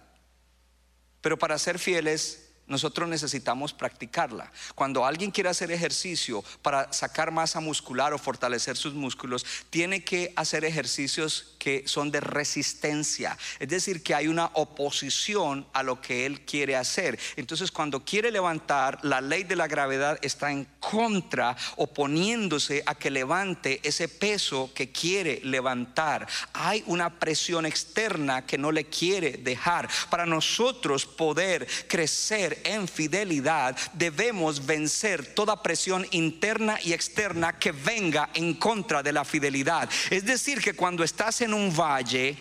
[1.20, 4.50] Pero para ser fieles nosotros necesitamos practicarla.
[4.74, 10.32] Cuando alguien quiere hacer ejercicio para sacar masa muscular o fortalecer sus músculos, tiene que
[10.36, 13.38] hacer ejercicios que son de resistencia.
[13.60, 17.16] Es decir, que hay una oposición a lo que él quiere hacer.
[17.36, 23.12] Entonces, cuando quiere levantar, la ley de la gravedad está en contra, oponiéndose a que
[23.12, 26.26] levante ese peso que quiere levantar.
[26.52, 29.88] Hay una presión externa que no le quiere dejar.
[30.10, 38.30] Para nosotros poder crecer en fidelidad, debemos vencer toda presión interna y externa que venga
[38.34, 39.88] en contra de la fidelidad.
[40.10, 42.34] Es decir, que cuando estás en un valle,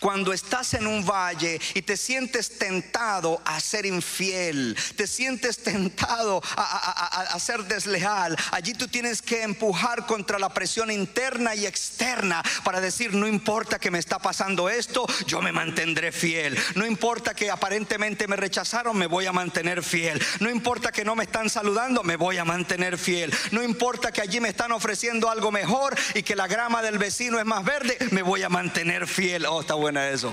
[0.00, 6.42] cuando estás en un valle y te sientes tentado a ser infiel, te sientes tentado
[6.56, 12.80] a, ser desleal, allí tú tienes que empujar contra la presión interna y externa para
[12.80, 16.56] decir, no importa que me está pasando esto, yo me mantendré fiel.
[16.74, 20.22] No importa que aparentemente me rechazaron, me voy a mantener fiel.
[20.40, 23.34] No importa que no me están saludando, me voy a mantener fiel.
[23.50, 27.38] No importa que allí me están ofreciendo algo mejor y que la grama del vecino
[27.38, 29.46] es más verde, me voy a mantener fiel.
[29.46, 30.30] Oh, está buena eso.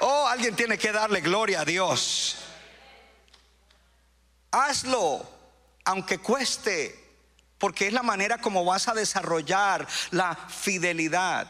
[0.00, 2.38] Oh, alguien tiene que darle gloria a Dios.
[4.50, 5.28] Hazlo,
[5.84, 6.98] aunque cueste,
[7.58, 11.46] porque es la manera como vas a desarrollar la fidelidad.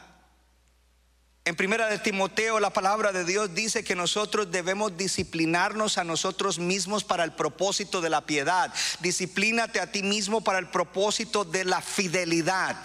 [1.48, 6.58] En primera de Timoteo la palabra de Dios dice que nosotros debemos disciplinarnos a nosotros
[6.58, 8.70] mismos para el propósito de la piedad.
[9.00, 12.76] Disciplínate a ti mismo para el propósito de la fidelidad.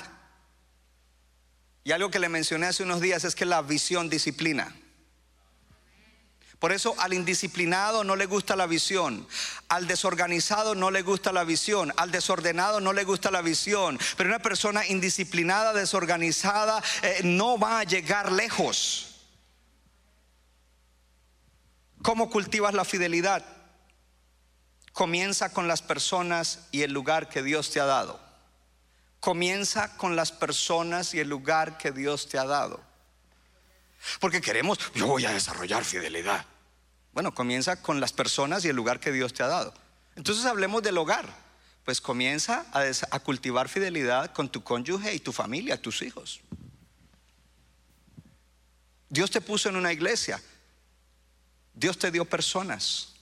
[1.83, 4.73] Y algo que le mencioné hace unos días es que la visión disciplina.
[6.63, 9.27] Por eso al indisciplinado no le gusta la visión,
[9.67, 14.29] al desorganizado no le gusta la visión, al desordenado no le gusta la visión, pero
[14.29, 19.25] una persona indisciplinada, desorganizada, eh, no va a llegar lejos.
[22.01, 23.43] ¿Cómo cultivas la fidelidad?
[24.93, 28.21] Comienza con las personas y el lugar que Dios te ha dado
[29.19, 32.81] comienza con las personas y el lugar que Dios te ha dado.
[34.21, 36.45] Porque queremos, yo voy a desarrollar fidelidad.
[37.13, 39.73] Bueno, comienza con las personas y el lugar que Dios te ha dado.
[40.15, 41.43] Entonces hablemos del hogar.
[41.85, 46.39] Pues comienza a, cultivar fidelidad con tu cónyuge y tu familia, tus hijos.
[49.09, 50.41] Dios te puso en una iglesia.
[51.73, 53.13] Dios te dio personas.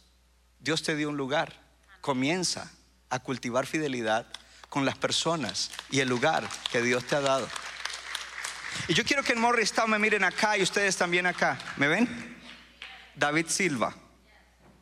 [0.60, 1.60] Dios te dio un lugar.
[2.02, 2.72] Comienza
[3.10, 4.28] a cultivar fidelidad
[4.70, 7.50] con las personas y el lugar que Dios te ha dado.
[8.88, 11.58] Y yo quiero que en Morristown me miren acá y ustedes también acá.
[11.78, 12.31] ¿Me ven?
[13.22, 13.94] David Silva.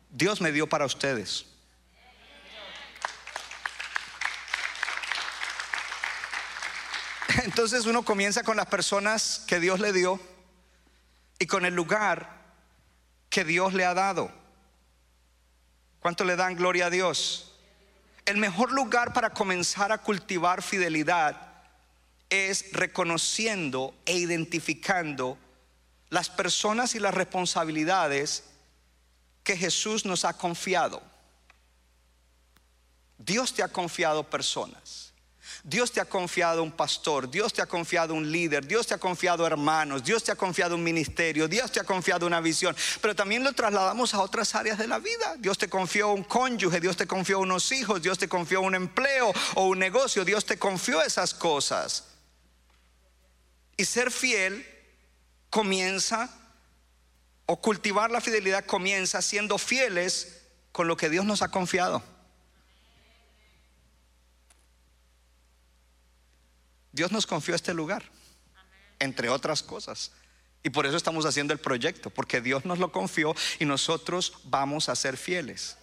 [0.08, 1.44] Dios me dio para ustedes.
[7.44, 10.18] Entonces uno comienza con las personas que Dios le dio
[11.38, 12.40] y con el lugar
[13.28, 14.32] que Dios le ha dado.
[16.00, 17.58] ¿Cuánto le dan gloria a Dios?
[18.24, 21.62] El mejor lugar para comenzar a cultivar fidelidad
[22.30, 25.36] es reconociendo e identificando
[26.10, 28.44] las personas y las responsabilidades
[29.44, 31.02] que Jesús nos ha confiado.
[33.16, 35.10] Dios te ha confiado personas.
[35.62, 38.98] Dios te ha confiado un pastor, Dios te ha confiado un líder, Dios te ha
[38.98, 43.14] confiado hermanos, Dios te ha confiado un ministerio, Dios te ha confiado una visión, pero
[43.14, 45.36] también lo trasladamos a otras áreas de la vida.
[45.38, 49.32] Dios te confió un cónyuge, Dios te confió unos hijos, Dios te confió un empleo
[49.54, 52.04] o un negocio, Dios te confió esas cosas.
[53.76, 54.79] Y ser fiel
[55.50, 56.30] comienza,
[57.46, 60.40] o cultivar la fidelidad comienza siendo fieles
[60.72, 62.02] con lo que Dios nos ha confiado.
[66.92, 68.04] Dios nos confió este lugar,
[68.98, 70.12] entre otras cosas.
[70.62, 74.88] Y por eso estamos haciendo el proyecto, porque Dios nos lo confió y nosotros vamos
[74.88, 75.76] a ser fieles.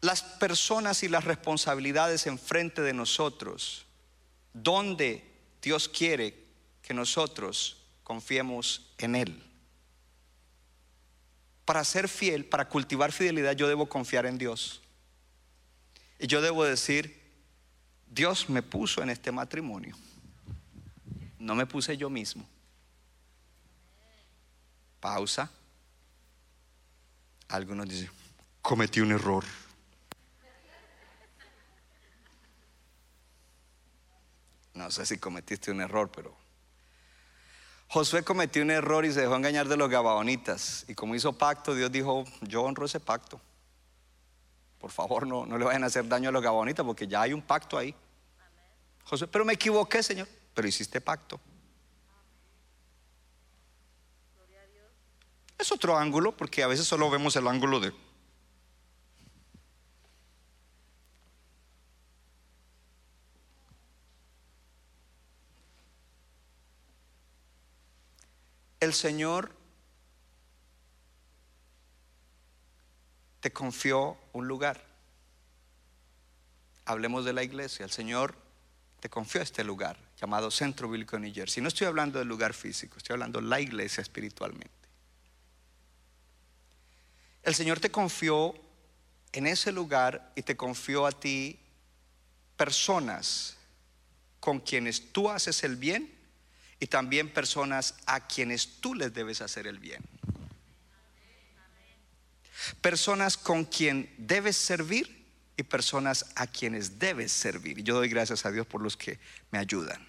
[0.00, 3.86] Las personas y las responsabilidades enfrente de nosotros,
[4.54, 5.24] donde
[5.60, 6.34] Dios quiere
[6.82, 9.50] que nosotros confiemos en Él
[11.70, 14.80] para ser fiel, para cultivar fidelidad, yo debo confiar en Dios.
[16.18, 17.16] Y yo debo decir,
[18.08, 19.96] Dios me puso en este matrimonio.
[21.38, 22.44] No me puse yo mismo.
[24.98, 25.48] Pausa.
[27.46, 28.10] Algunos dicen,
[28.62, 29.44] cometí un error.
[34.74, 36.36] No sé si cometiste un error, pero
[37.88, 40.84] Josué cometió un error y se dejó engañar de los gabaonitas.
[40.86, 43.40] Y como hizo pacto, Dios dijo, yo honro ese pacto.
[44.78, 47.32] Por favor, no, no le vayan a hacer daño a los gabaonitas porque ya hay
[47.32, 47.94] un pacto ahí.
[49.04, 50.28] Josué, pero me equivoqué, Señor.
[50.54, 51.40] Pero hiciste pacto.
[55.58, 57.92] Es otro ángulo porque a veces solo vemos el ángulo de
[68.80, 69.54] el Señor
[73.40, 74.82] te confió un lugar.
[76.86, 77.84] Hablemos de la iglesia.
[77.84, 78.34] El Señor
[79.00, 81.62] te confió este lugar llamado Centro Bíblico de New Jersey.
[81.62, 84.70] No estoy hablando del lugar físico, estoy hablando de la iglesia espiritualmente.
[87.42, 88.54] El Señor te confió
[89.32, 91.58] en ese lugar y te confió a ti
[92.56, 93.56] personas
[94.40, 96.19] con quienes tú haces el bien
[96.80, 100.02] y también personas a quienes tú les debes hacer el bien.
[102.80, 107.78] Personas con quien debes servir y personas a quienes debes servir.
[107.78, 109.18] Y yo doy gracias a Dios por los que
[109.50, 110.06] me ayudan.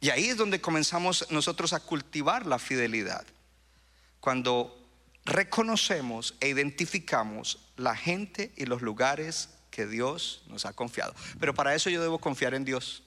[0.00, 3.26] Y ahí es donde comenzamos nosotros a cultivar la fidelidad.
[4.18, 4.76] Cuando
[5.26, 11.14] reconocemos e identificamos la gente y los lugares que Dios nos ha confiado.
[11.38, 13.02] Pero para eso yo debo confiar en Dios.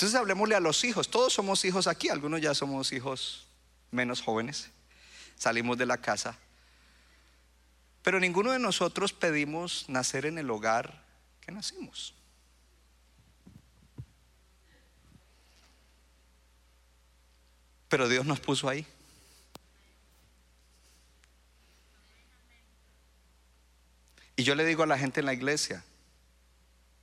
[0.00, 1.10] Entonces hablemosle a los hijos.
[1.10, 3.46] Todos somos hijos aquí, algunos ya somos hijos
[3.90, 4.70] menos jóvenes.
[5.36, 6.38] Salimos de la casa.
[8.02, 11.04] Pero ninguno de nosotros pedimos nacer en el hogar
[11.42, 12.14] que nacimos.
[17.90, 18.86] Pero Dios nos puso ahí.
[24.34, 25.84] Y yo le digo a la gente en la iglesia,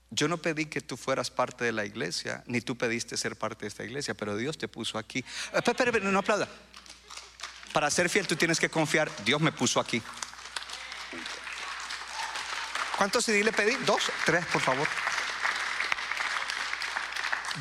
[0.09, 3.61] yo no pedí que tú fueras parte de la iglesia, ni tú pediste ser parte
[3.61, 5.19] de esta iglesia, pero Dios te puso aquí.
[5.19, 6.47] Eh, espera, espera, no aplauda.
[7.73, 10.01] Para ser fiel tú tienes que confiar, Dios me puso aquí.
[12.97, 13.75] ¿Cuántos CD le pedí?
[13.85, 14.87] Dos, tres, por favor.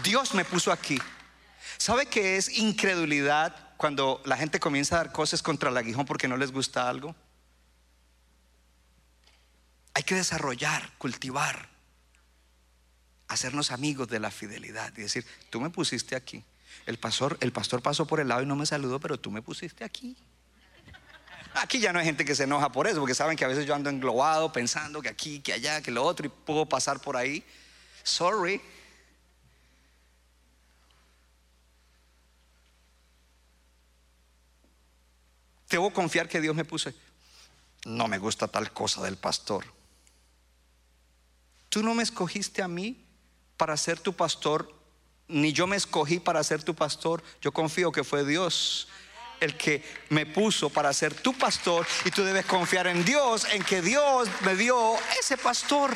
[0.03, 1.01] Dios me puso aquí.
[1.77, 6.29] ¿Sabe qué es incredulidad cuando la gente comienza a dar cosas contra el aguijón porque
[6.29, 7.15] no les gusta algo?
[9.93, 11.76] Hay que desarrollar, cultivar
[13.29, 16.45] hacernos amigos de la fidelidad y decir, tú me pusiste aquí.
[16.85, 19.43] El pastor, el pastor pasó por el lado y no me saludó, pero tú me
[19.43, 20.17] pusiste aquí.
[21.55, 23.65] Aquí ya no hay gente que se enoja por eso, porque saben que a veces
[23.65, 27.17] yo ando englobado pensando que aquí, que allá, que lo otro, y puedo pasar por
[27.17, 27.43] ahí.
[28.03, 28.61] Sorry.
[35.71, 36.93] Debo confiar que Dios me puso.
[37.87, 39.65] No me gusta tal cosa del pastor.
[41.71, 43.06] Tú no me escogiste a mí
[43.57, 44.73] para ser tu pastor,
[45.29, 47.23] ni yo me escogí para ser tu pastor.
[47.41, 48.89] Yo confío que fue Dios
[49.41, 53.63] el que me puso para ser tu pastor y tú debes confiar en Dios, en
[53.63, 55.95] que Dios me dio ese pastor.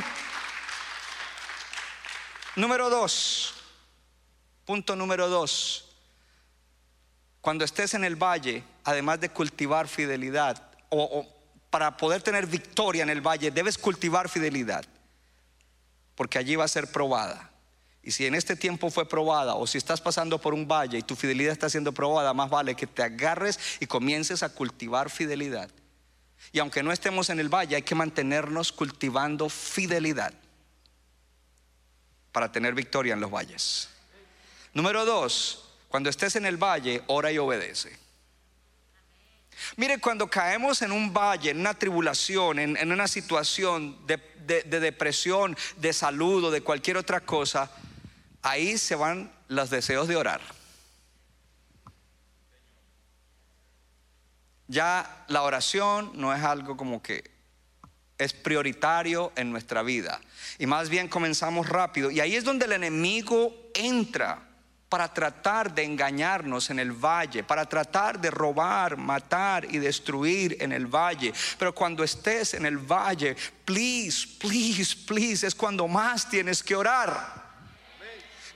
[2.56, 3.54] Número dos,
[4.66, 5.86] punto número dos.
[7.40, 11.26] Cuando estés en el valle, además de cultivar fidelidad, o,
[11.70, 14.84] para poder tener victoria en el valle, debes cultivar fidelidad,
[16.16, 17.49] porque allí va a ser probada.
[18.02, 21.02] Y si en este tiempo fue probada o si estás pasando por un valle y
[21.02, 25.70] tu fidelidad está siendo probada, más vale que te agarres y comiences a cultivar fidelidad.
[26.52, 30.32] Y aunque no estemos en el valle, hay que mantenernos cultivando fidelidad
[32.32, 33.90] para tener victoria en los valles.
[34.72, 37.98] Número dos, cuando estés en el valle, ora y obedece.
[39.76, 45.54] Mire, cuando caemos en un valle, en una tribulación, en, una situación de, de depresión,
[45.76, 47.70] de salud o de cualquier otra cosa,
[48.42, 50.40] ahí se van los deseos de orar.
[54.68, 57.28] Ya la oración no es algo como que
[58.18, 60.20] es prioritario en nuestra vida.
[60.58, 62.10] Y más bien comenzamos rápido.
[62.10, 64.46] Y ahí es donde el enemigo entra
[64.88, 70.72] para tratar de engañarnos en el valle, para tratar de robar, matar y destruir en
[70.72, 71.32] el valle.
[71.58, 77.39] Pero cuando estés en el valle, please, please, please, es cuando más tienes que orar.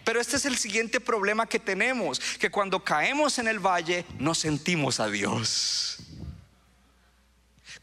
[0.04, 4.34] Pero este es el siguiente problema que tenemos, que cuando caemos en el valle no
[4.34, 5.98] sentimos a Dios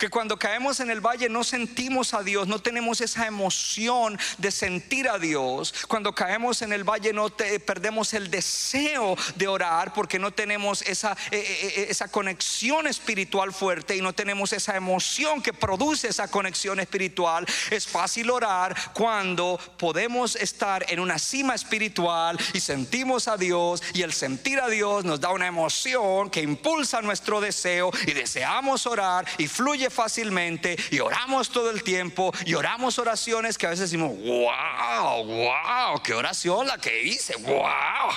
[0.02, 4.50] que cuando caemos en el valle no sentimos a Dios, no tenemos esa emoción de
[4.50, 5.76] sentir a Dios.
[5.88, 11.12] Cuando caemos en el valle no perdemos el deseo de orar porque no tenemos esa,
[11.30, 16.28] eh, eh, eh, esa conexión espiritual fuerte y no tenemos esa emoción que produce esa
[16.30, 17.46] conexión espiritual.
[17.70, 24.02] Es fácil orar cuando podemos estar en una cima espiritual y sentimos a Dios y
[24.02, 29.28] el sentir a Dios nos da una emoción que impulsa nuestro deseo y deseamos orar
[29.38, 34.18] y fluye fácilmente y oramos todo el tiempo y oramos oraciones que a veces decimos,
[34.18, 38.12] wow, wow, qué oración la que hice, wow.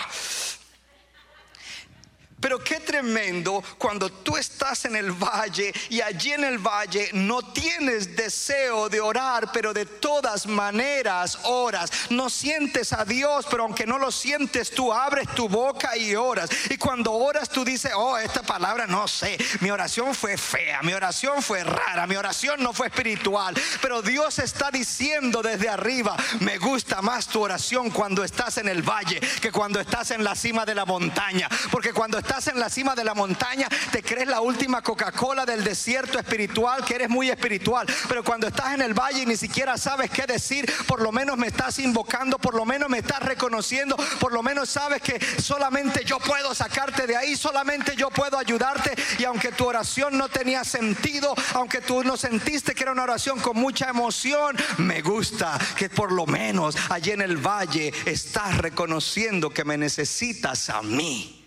[2.44, 7.40] Pero qué tremendo cuando tú estás en el valle y allí en el valle no
[7.40, 11.90] tienes deseo de orar, pero de todas maneras oras.
[12.10, 16.50] No sientes a Dios, pero aunque no lo sientes, tú abres tu boca y oras.
[16.68, 20.92] Y cuando oras, tú dices, oh, esta palabra no sé, mi oración fue fea, mi
[20.92, 23.54] oración fue rara, mi oración no fue espiritual.
[23.80, 28.82] Pero Dios está diciendo desde arriba, me gusta más tu oración cuando estás en el
[28.82, 31.48] valle que cuando estás en la cima de la montaña.
[31.70, 35.62] Porque cuando estás en la cima de la montaña, te crees la última Coca-Cola del
[35.62, 37.86] desierto espiritual, que eres muy espiritual.
[38.08, 41.38] Pero cuando estás en el valle y ni siquiera sabes qué decir, por lo menos
[41.38, 46.04] me estás invocando, por lo menos me estás reconociendo, por lo menos sabes que solamente
[46.04, 48.92] yo puedo sacarte de ahí, solamente yo puedo ayudarte.
[49.18, 53.38] Y aunque tu oración no tenía sentido, aunque tú no sentiste que era una oración
[53.38, 59.50] con mucha emoción, me gusta que por lo menos allí en el valle estás reconociendo
[59.50, 61.43] que me necesitas a mí.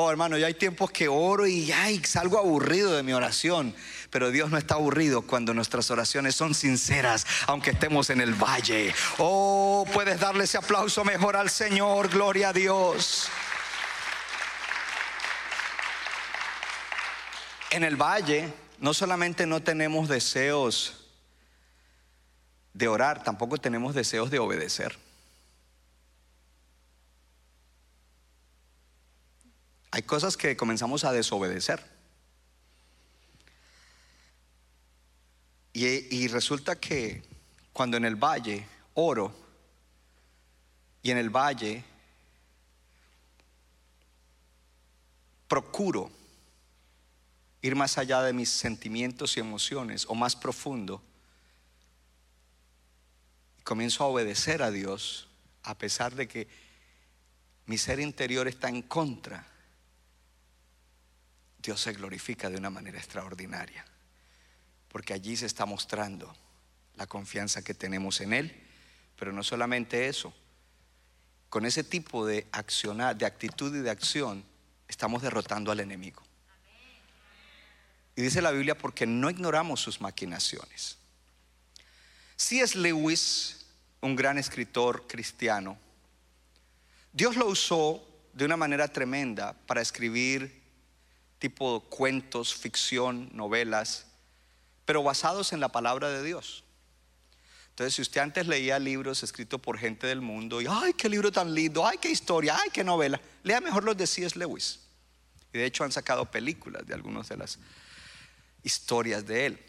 [0.00, 3.74] Oh, hermano, ya hay tiempos que oro y ay, salgo aburrido de mi oración.
[4.10, 8.94] Pero Dios no está aburrido cuando nuestras oraciones son sinceras, aunque estemos en el valle.
[9.18, 13.28] Oh, puedes darle ese aplauso mejor al Señor, gloria a Dios.
[17.72, 21.08] En el valle no solamente no tenemos deseos
[22.72, 24.96] de orar, tampoco tenemos deseos de obedecer.
[29.90, 31.98] Hay cosas que comenzamos a desobedecer.
[35.72, 37.22] Y, resulta que
[37.72, 39.32] cuando en el valle oro
[41.02, 41.84] y en el valle
[45.46, 46.10] procuro
[47.62, 51.00] ir más allá de mis sentimientos y emociones o más profundo,
[53.62, 55.28] comienzo a obedecer a Dios
[55.62, 56.48] a pesar de que
[57.66, 59.46] mi ser interior está en contra
[61.58, 63.84] Dios se glorifica de una manera extraordinaria,
[64.88, 66.34] porque allí se está mostrando
[66.96, 68.66] la confianza que tenemos en Él,
[69.18, 70.32] pero no solamente eso,
[71.48, 72.46] con ese tipo de
[73.16, 74.44] de actitud y de acción,
[74.86, 76.22] estamos derrotando al enemigo.
[78.16, 80.98] Y dice la Biblia porque no ignoramos sus maquinaciones.
[82.36, 83.66] Si es Lewis,
[84.00, 85.78] un gran escritor cristiano,
[87.12, 90.62] Dios lo usó de una manera tremenda para escribir
[91.38, 94.06] tipo cuentos, ficción, novelas,
[94.84, 96.64] pero basados en la palabra de Dios.
[97.70, 101.30] Entonces, si usted antes leía libros escritos por gente del mundo y, ay, qué libro
[101.30, 104.36] tan lindo, ay, qué historia, ay, qué novela, lea mejor los de C.S.
[104.36, 104.80] Lewis.
[105.52, 107.58] Y de hecho han sacado películas de algunas de las
[108.64, 109.64] historias de él.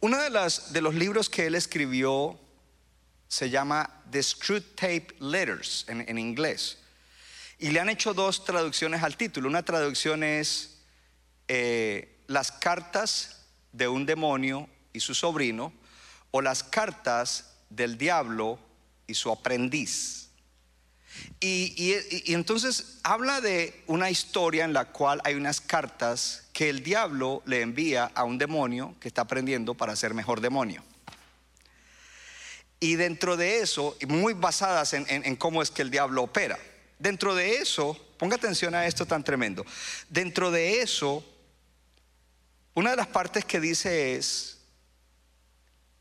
[0.00, 2.38] Uno de, las, de los libros que él escribió
[3.28, 6.78] se llama The Screw Tape Letters en, en inglés.
[7.58, 9.48] Y le han hecho dos traducciones al título.
[9.48, 10.78] Una traducción es
[11.48, 15.72] eh, Las cartas de un demonio y su sobrino
[16.30, 18.58] o las cartas del diablo
[19.06, 20.28] y su aprendiz.
[21.40, 21.94] Y,
[22.26, 27.62] entonces habla de una historia en la cual hay unas cartas que el diablo le
[27.62, 30.82] envía a un demonio que está aprendiendo para ser mejor demonio.
[32.80, 36.58] Y dentro de eso, muy basadas en cómo es que el diablo opera,
[36.98, 39.64] dentro de eso, ponga atención a esto tan tremendo,
[40.08, 41.24] dentro de eso,
[42.74, 44.58] una de las partes que dice es,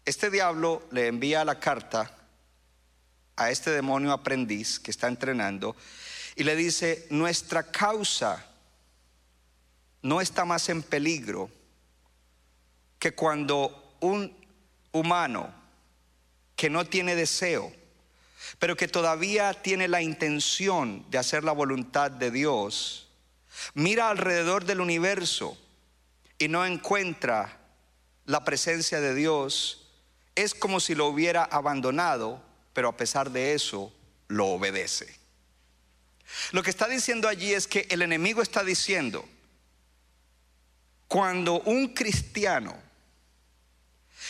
[0.06, 2.16] este diablo le envía la carta
[3.36, 5.76] a este demonio aprendiz que está entrenando
[6.36, 8.46] y le dice, nuestra causa
[10.02, 11.50] no está más en peligro
[13.00, 14.36] que cuando un
[14.92, 15.54] humano
[16.56, 17.74] que no tiene deseo,
[18.60, 23.08] pero que todavía tiene la intención de hacer la voluntad de Dios,
[23.74, 25.58] mira alrededor del universo
[26.38, 27.60] y no encuentra
[28.26, 29.88] la presencia de Dios,
[30.36, 32.44] es como si lo hubiera abandonado,
[32.74, 33.94] pero a pesar de eso
[34.28, 35.16] lo obedece.
[36.52, 39.28] Lo que está diciendo allí es que el enemigo está diciendo,
[41.08, 42.85] cuando un cristiano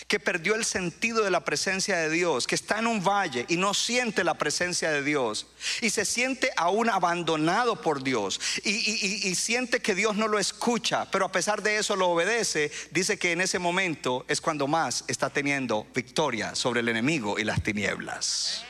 [0.07, 3.57] que perdió el sentido de la presencia de Dios, que está en un valle y
[3.57, 5.47] no siente la presencia de Dios
[5.81, 11.25] y se siente aún abandonado por Dios y, siente que Dios no lo escucha, pero
[11.25, 15.29] a pesar de eso lo obedece, dice que en ese momento es cuando más está
[15.29, 18.65] teniendo victoria sobre el enemigo y las tinieblas.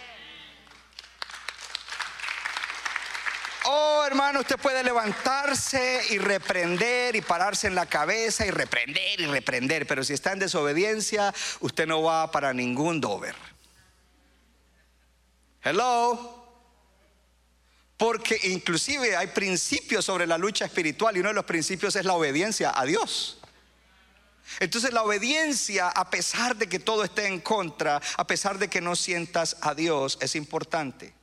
[3.67, 9.25] Oh, hermano, usted puede levantarse y reprender y pararse en la cabeza y reprender y
[9.25, 13.35] reprender, pero si está en desobediencia, usted no va para ningún dover.
[15.63, 16.43] Hello.
[17.97, 22.13] Porque inclusive hay principios sobre la lucha espiritual y uno de los principios es la
[22.13, 23.39] obediencia a Dios.
[24.59, 28.79] Entonces la obediencia, a pesar de que todo esté en contra, a pesar de que
[28.79, 31.15] no sientas a Dios, es importante.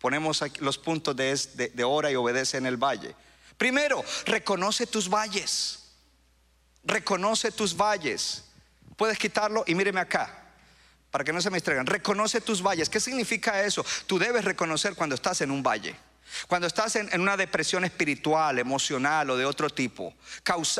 [0.00, 3.14] Ponemos los puntos de, de, de ora y obedece en el valle.
[3.58, 5.90] Primero, reconoce tus valles.
[6.82, 8.44] Reconoce tus valles.
[8.96, 10.38] Puedes quitarlo y míreme acá.
[11.10, 11.84] Para que no se me distraigan.
[11.84, 12.88] Reconoce tus valles.
[12.88, 13.84] ¿Qué significa eso?
[14.06, 15.94] Tú debes reconocer cuando estás en un valle.
[16.46, 20.14] Cuando estás en, en una depresión espiritual, emocional o de otro tipo,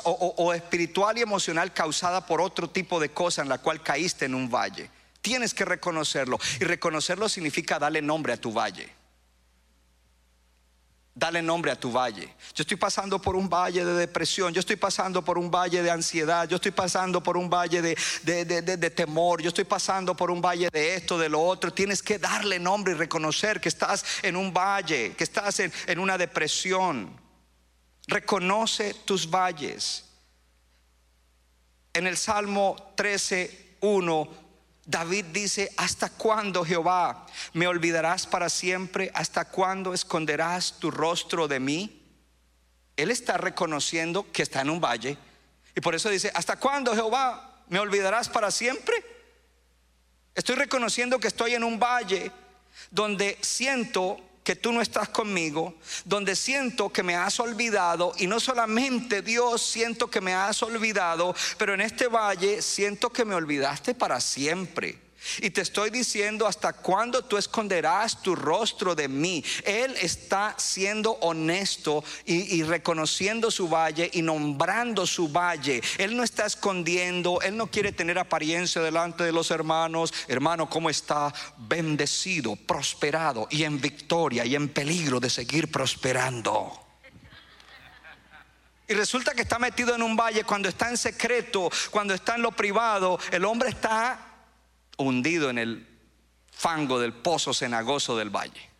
[0.04, 4.34] o espiritual y emocional causada por otro tipo de cosa en la cual caíste en
[4.34, 4.88] un valle,
[5.20, 6.38] tienes que reconocerlo.
[6.60, 8.99] Y reconocerlo significa darle nombre a tu valle.
[11.20, 12.34] Dale nombre a tu valle.
[12.54, 15.90] Yo estoy pasando por un valle de depresión, yo estoy pasando por un valle de
[15.90, 20.16] ansiedad, yo estoy pasando por un valle de, de- de- de- temor, yo estoy pasando
[20.16, 21.74] por un valle de esto, de lo otro.
[21.74, 25.98] Tienes que darle nombre y reconocer que estás en un valle, que estás en, en
[25.98, 27.10] una depresión.
[28.06, 30.06] Reconoce tus valles.
[31.92, 34.28] En el Salmo 13, 1,
[34.90, 39.12] David dice, ¿hasta cuándo Jehová me olvidarás para siempre?
[39.14, 42.02] ¿Hasta cuándo esconderás tu rostro de mí?
[42.96, 45.16] Él está reconociendo que está en un valle.
[45.76, 48.96] Y por eso dice, ¿hasta cuándo Jehová me olvidarás para siempre?
[50.34, 52.32] Estoy reconociendo que estoy en un valle
[52.90, 55.74] donde siento que tú no estás conmigo,
[56.04, 61.34] donde siento que me has olvidado y no solamente Dios siento que me has olvidado,
[61.58, 65.09] pero en este valle siento que me olvidaste para siempre.
[65.38, 69.44] Y te estoy diciendo hasta cuándo tú esconderás tu rostro de mí.
[69.64, 75.82] Él está siendo honesto y, reconociendo su valle y nombrando su valle.
[75.98, 80.12] Él no está escondiendo, él no quiere tener apariencia delante de los hermanos.
[80.28, 81.32] Hermano, ¿cómo está?
[81.58, 86.86] Bendecido, prosperado y en victoria y en peligro de seguir prosperando.
[88.88, 92.42] Y resulta que está metido en un valle cuando está en secreto, cuando está en
[92.42, 94.29] lo privado, el hombre está
[95.00, 95.86] hundido en el
[96.50, 98.70] fango del pozo cenagoso del valle.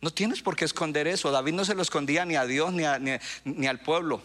[0.00, 1.30] No tienes por qué esconder eso.
[1.30, 2.84] David no se lo escondía ni a Dios ni,
[3.44, 4.22] ni al pueblo.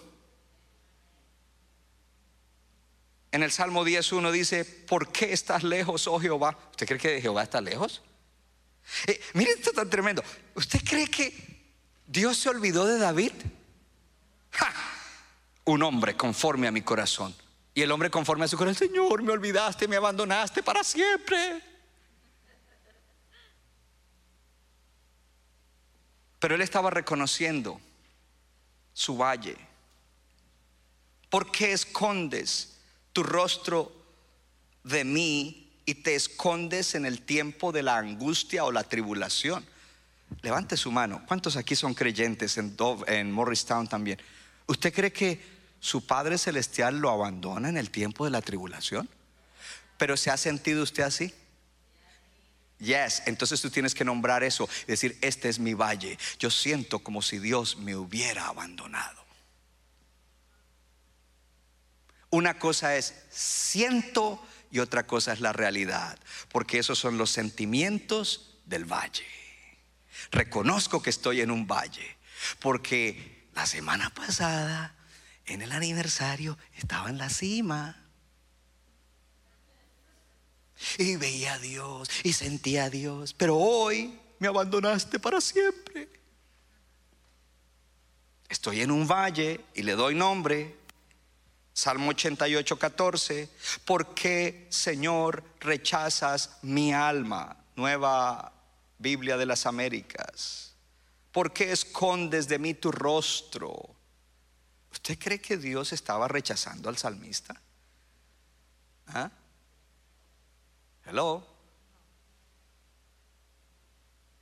[3.32, 6.58] En el Salmo 10.1 dice, ¿por qué estás lejos, oh Jehová?
[6.72, 8.02] ¿Usted cree que Jehová está lejos?
[9.06, 10.24] Eh, mire esto tan tremendo.
[10.56, 11.34] ¿Usted cree que
[12.08, 13.34] Dios se olvidó de David?
[15.66, 17.36] Un hombre conforme a mi corazón.
[17.80, 21.64] Y el hombre conforme a su corazón, Señor, me olvidaste, me abandonaste para siempre.
[26.40, 27.80] Pero él estaba reconociendo
[28.92, 29.56] su valle.
[31.30, 32.82] ¿Por qué escondes
[33.14, 33.94] tu rostro
[34.84, 39.66] de mí y te escondes en el tiempo de la angustia o la tribulación?
[40.42, 41.24] Levante su mano.
[41.26, 42.76] ¿Cuántos aquí son creyentes en,
[43.08, 44.22] en Morristown también?
[44.68, 49.10] ¿Usted cree que su Padre Celestial lo abandona en el tiempo de la tribulación?
[49.98, 51.34] ¿Pero se ha sentido usted así?
[52.80, 56.18] Yes, entonces tú tienes que nombrar eso decir, este es mi valle.
[56.40, 59.26] Yo siento como si Dios me hubiera abandonado.
[62.30, 66.18] Una cosa es siento y otra cosa es la realidad,
[66.52, 69.26] porque esos son los sentimientos del valle.
[70.32, 72.18] Reconozco que estoy en un valle,
[72.60, 74.96] porque la semana pasada,
[75.50, 77.96] en el aniversario, estaba en la cima.
[80.98, 86.08] Y veía a Dios y sentía a Dios, pero hoy me abandonaste para siempre.
[88.48, 90.78] Estoy en un valle y le doy nombre.
[91.74, 93.50] Salmo 88, 14.
[93.86, 97.58] ¿Por qué, Señor, rechazas mi alma?
[97.76, 98.54] Nueva
[98.98, 100.74] Biblia de las Américas.
[101.32, 103.99] ¿Por qué escondes de mí tu rostro?
[104.92, 107.60] ¿Usted cree que Dios estaba rechazando al salmista?
[109.08, 109.32] ¿Ah?
[111.06, 111.46] Hello.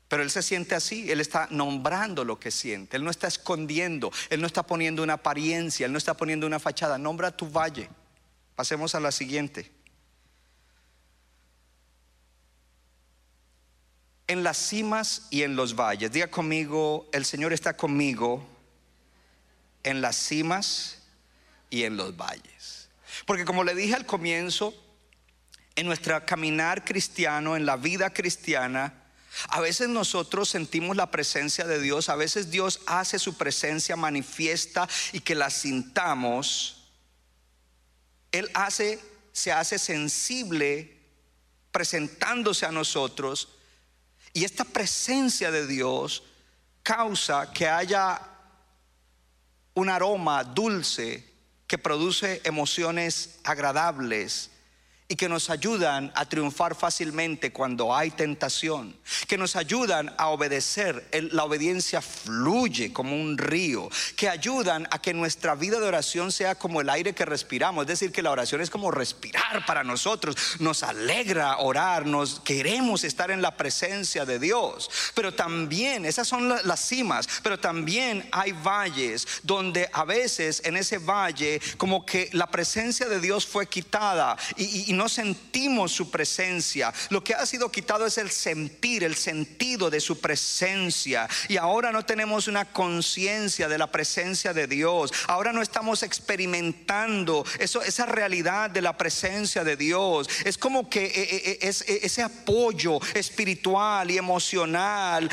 [0.08, 4.12] Pero él se siente así, él está nombrando lo que siente, él no está escondiendo,
[4.30, 7.90] él no está poniendo una apariencia, él no está poniendo una fachada, nombra tu valle.
[8.56, 9.72] Pasemos a la siguiente.
[14.28, 18.57] En las cimas y en los valles, diga conmigo, el Señor está conmigo
[19.84, 20.98] en las cimas
[21.70, 22.90] y en los valles.
[23.26, 24.74] Porque como le dije al comienzo,
[25.76, 28.94] en nuestra caminar cristiano, en la vida cristiana,
[29.50, 34.90] a veces nosotros sentimos la presencia de Dios, a veces Dios hace su presencia manifiesta
[35.14, 36.90] y que la sintamos.
[38.32, 39.00] Él hace,
[39.32, 40.98] se hace sensible
[41.72, 43.50] presentándose a nosotros
[44.34, 46.24] y esta presencia de Dios
[46.82, 48.20] causa que haya
[49.78, 51.24] un aroma dulce
[51.68, 54.50] que produce emociones agradables
[55.10, 58.96] y que nos ayudan a triunfar fácilmente cuando hay tentación,
[59.28, 61.08] que nos ayudan a obedecer.
[61.32, 66.56] La obediencia fluye como un río, que ayudan a que nuestra vida de oración sea
[66.56, 70.36] como el aire que respiramos, es decir, que la oración es como respirar para nosotros,
[70.60, 76.50] nos alegra orar, nos queremos estar en la presencia de Dios, pero también, esas son
[76.50, 82.48] las cimas, pero también hay valles donde a veces en ese valle como que la
[82.48, 86.94] presencia de Dios fue quitada y, y no sentimos su presencia.
[87.10, 91.30] Lo que ha sido quitado es el sentir, el sentido de su presencia.
[91.48, 95.14] Y ahora no tenemos una conciencia de la presencia de Dios.
[95.28, 100.28] Ahora no estamos experimentando eso, esa realidad de la presencia de Dios.
[100.44, 105.30] Es como que eh, eh, eh, es, ese apoyo espiritual y emocional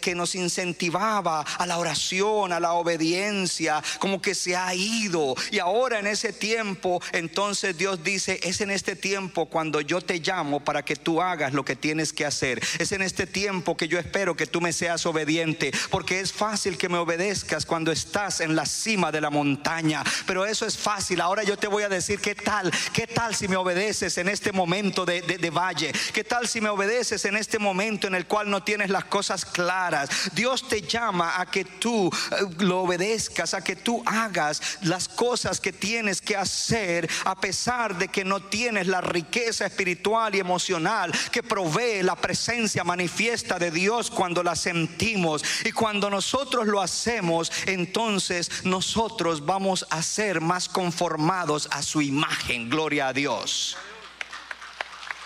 [0.00, 5.34] que nos incentivaba a la oración, a la obediencia, como que se ha ido.
[5.50, 10.02] Y ahora en ese tiempo, entonces Dios dice, es en este tiempo tiempo cuando yo
[10.02, 12.62] te llamo para que tú hagas lo que tienes que hacer.
[12.78, 16.76] Es en este tiempo que yo espero que tú me seas obediente, porque es fácil
[16.76, 20.04] que me obedezcas cuando estás en la cima de la montaña.
[20.26, 21.22] Pero eso es fácil.
[21.22, 24.52] Ahora yo te voy a decir qué tal, qué tal si me obedeces en este
[24.52, 25.90] momento de, de valle.
[26.12, 29.46] ¿Qué tal si me obedeces en este momento en el cual no tienes las cosas
[29.46, 30.10] claras?
[30.34, 35.60] Dios te llama a que tú eh, lo obedezcas, a que tú hagas las cosas
[35.60, 41.12] que tienes que hacer a pesar de que no tienes la riqueza espiritual y emocional
[41.30, 45.44] que provee la presencia manifiesta de Dios cuando la sentimos.
[45.64, 52.68] Y cuando nosotros lo hacemos, entonces nosotros vamos a ser más conformados a su imagen.
[52.68, 53.76] Gloria a Dios.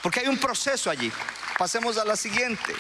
[0.03, 1.13] Porque hay un proceso allí.
[1.59, 2.75] Pasemos a la siguiente.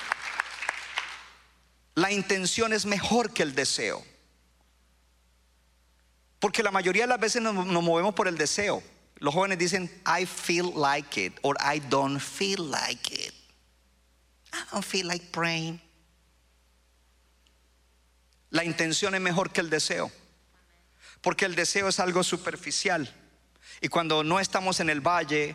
[1.94, 4.04] La intención es mejor que el deseo.
[6.40, 8.82] Porque la mayoría de las veces nos, nos movemos por el deseo.
[9.22, 13.32] Los jóvenes dicen, I feel like it, or I don't feel like it.
[14.52, 15.80] I don't feel like praying.
[18.50, 20.10] La intención es mejor que el deseo,
[21.20, 23.08] porque el deseo es algo superficial.
[23.80, 25.54] Y cuando no estamos en el valle,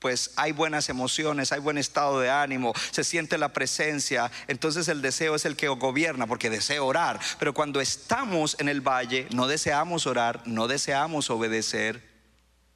[0.00, 5.02] pues hay buenas emociones, hay buen estado de ánimo, se siente la presencia, entonces el
[5.02, 7.20] deseo es el que gobierna, porque deseo orar.
[7.38, 12.13] Pero cuando estamos en el valle, no deseamos orar, no deseamos obedecer,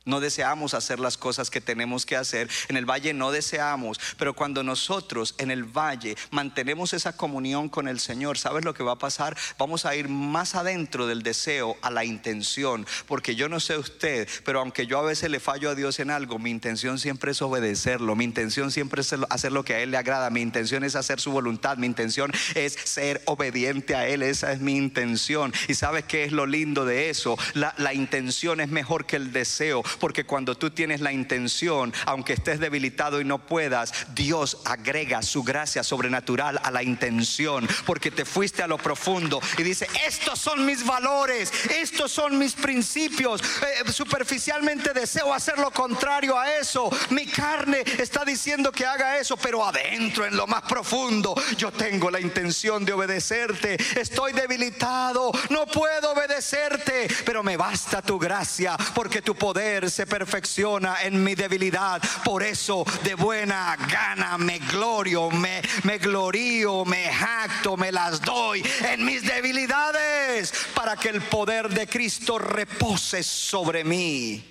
[0.09, 2.48] no deseamos hacer las cosas que tenemos que hacer.
[2.68, 4.00] En el valle no deseamos.
[4.18, 8.82] Pero cuando nosotros en el valle mantenemos esa comunión con el Señor, ¿sabes lo que
[8.82, 9.36] va a pasar?
[9.59, 12.86] Vamos a ir más adentro del deseo a la intención.
[13.06, 16.11] Porque yo no sé usted, pero aunque yo a veces le fallo a Dios en
[16.11, 18.16] algo, mi intención siempre es obedecerlo.
[18.16, 20.30] Mi intención siempre es hacer lo que a Él le agrada.
[20.30, 21.76] Mi intención es hacer su voluntad.
[21.76, 24.22] Mi intención es ser obediente a Él.
[24.22, 25.52] Esa es mi intención.
[25.68, 27.36] ¿Y sabes qué es lo lindo de eso?
[27.52, 32.32] La, la intención es mejor que el deseo porque cuando tú tienes la intención, aunque
[32.32, 38.24] estés debilitado y no puedas, Dios agrega su gracia sobrenatural a la intención, porque te
[38.24, 43.40] fuiste a lo profundo y dice, estos son mis valores, estos son mis principios.
[43.40, 46.90] Eh, superficialmente deseo hacer lo contrario a eso.
[47.11, 52.11] Mi carne está diciendo que haga eso, pero adentro, en lo más profundo, yo tengo
[52.11, 53.76] la intención de obedecerte.
[53.99, 61.03] Estoy debilitado, no puedo obedecerte, pero me basta tu gracia, porque tu poder se perfecciona
[61.03, 62.03] en mi debilidad.
[62.24, 68.64] Por eso de buena gana me glorio, me, me glorío, me jacto, me las doy
[68.91, 74.45] en mis debilidades para que el poder de Cristo repose sobre mí.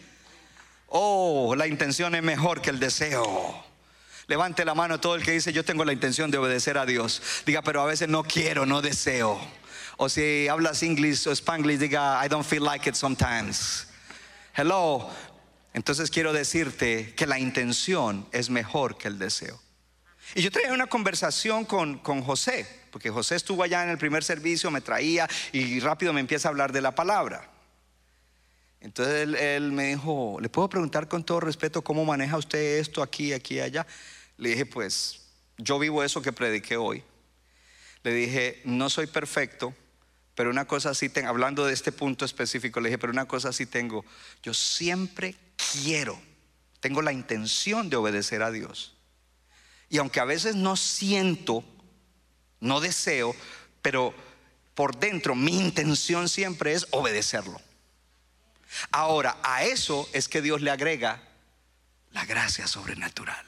[0.88, 3.64] Oh, la intención es mejor que el deseo.
[4.28, 7.22] Levante la mano todo el que dice yo tengo la intención de obedecer a Dios.
[7.46, 9.40] Diga, pero a veces no quiero, no deseo.
[9.98, 13.87] O si hablas inglés o spanglish, diga I don't feel like it sometimes.
[14.60, 15.08] Hello,
[15.76, 19.62] entonces quiero decirte que la intención es mejor que el deseo.
[20.34, 24.72] Y yo traía una conversación con, José, porque José estuvo allá en el primer servicio,
[24.72, 27.48] me traía y rápido me empieza a hablar de la palabra.
[28.82, 33.04] Entonces él, él, me dijo, ¿le puedo preguntar con todo respeto cómo maneja usted esto
[33.04, 33.86] aquí, aquí, allá?
[34.38, 35.22] Le dije, pues
[35.60, 37.04] yo vivo eso que prediqué hoy.
[38.02, 39.76] Le dije, no soy perfecto,
[40.38, 43.52] pero una cosa sí tengo, hablando de este punto específico, le dije, pero una cosa
[43.52, 44.06] sí tengo,
[44.44, 45.36] yo siempre
[45.74, 46.22] quiero,
[46.80, 48.94] tengo la intención de obedecer a Dios.
[49.90, 51.64] Y aunque a veces no siento,
[52.60, 53.36] no deseo,
[53.82, 54.14] pero
[54.76, 57.60] por dentro mi intención siempre es obedecerlo.
[58.92, 61.20] Ahora, a eso es que Dios le agrega
[62.12, 63.44] la gracia sobrenatural.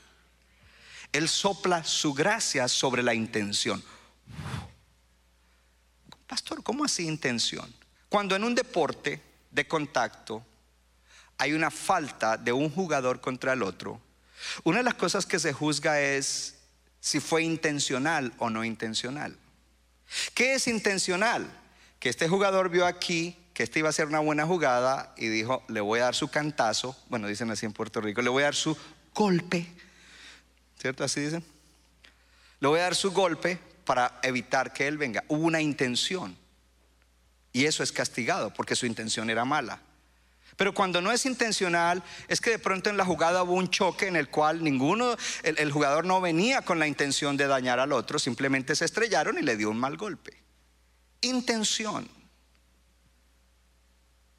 [1.12, 3.84] Él sopla su gracia sobre la intención.
[6.30, 7.74] Pastor, ¿cómo así intención?
[8.08, 9.20] Cuando en un deporte
[9.50, 10.46] de contacto
[11.40, 14.00] hay una falta de un jugador contra el otro,
[14.64, 16.60] una de las cosas que se juzga es
[17.00, 19.36] si fue intencional o no intencional.
[20.36, 21.50] ¿Qué es intencional?
[22.00, 25.64] Que este jugador vio aquí que este iba a ser una buena jugada y dijo,
[25.68, 28.46] le voy a dar su cantazo, bueno, dicen así en Puerto Rico, le voy a
[28.46, 28.78] dar su
[29.16, 29.68] golpe,
[30.80, 31.04] ¿cierto?
[31.04, 31.44] Así dicen.
[32.60, 33.60] Le voy a dar su golpe
[33.90, 35.24] para evitar que él venga.
[35.30, 36.38] Hubo una intención
[37.52, 39.82] y eso es castigado porque su intención era mala.
[40.58, 44.06] Pero cuando no es intencional, es que de pronto en la jugada hubo un choque
[44.06, 48.20] en el cual ninguno, el, jugador no venía con la intención de dañar al otro,
[48.20, 50.38] simplemente se estrellaron y le dio un mal golpe.
[51.22, 52.08] Intención.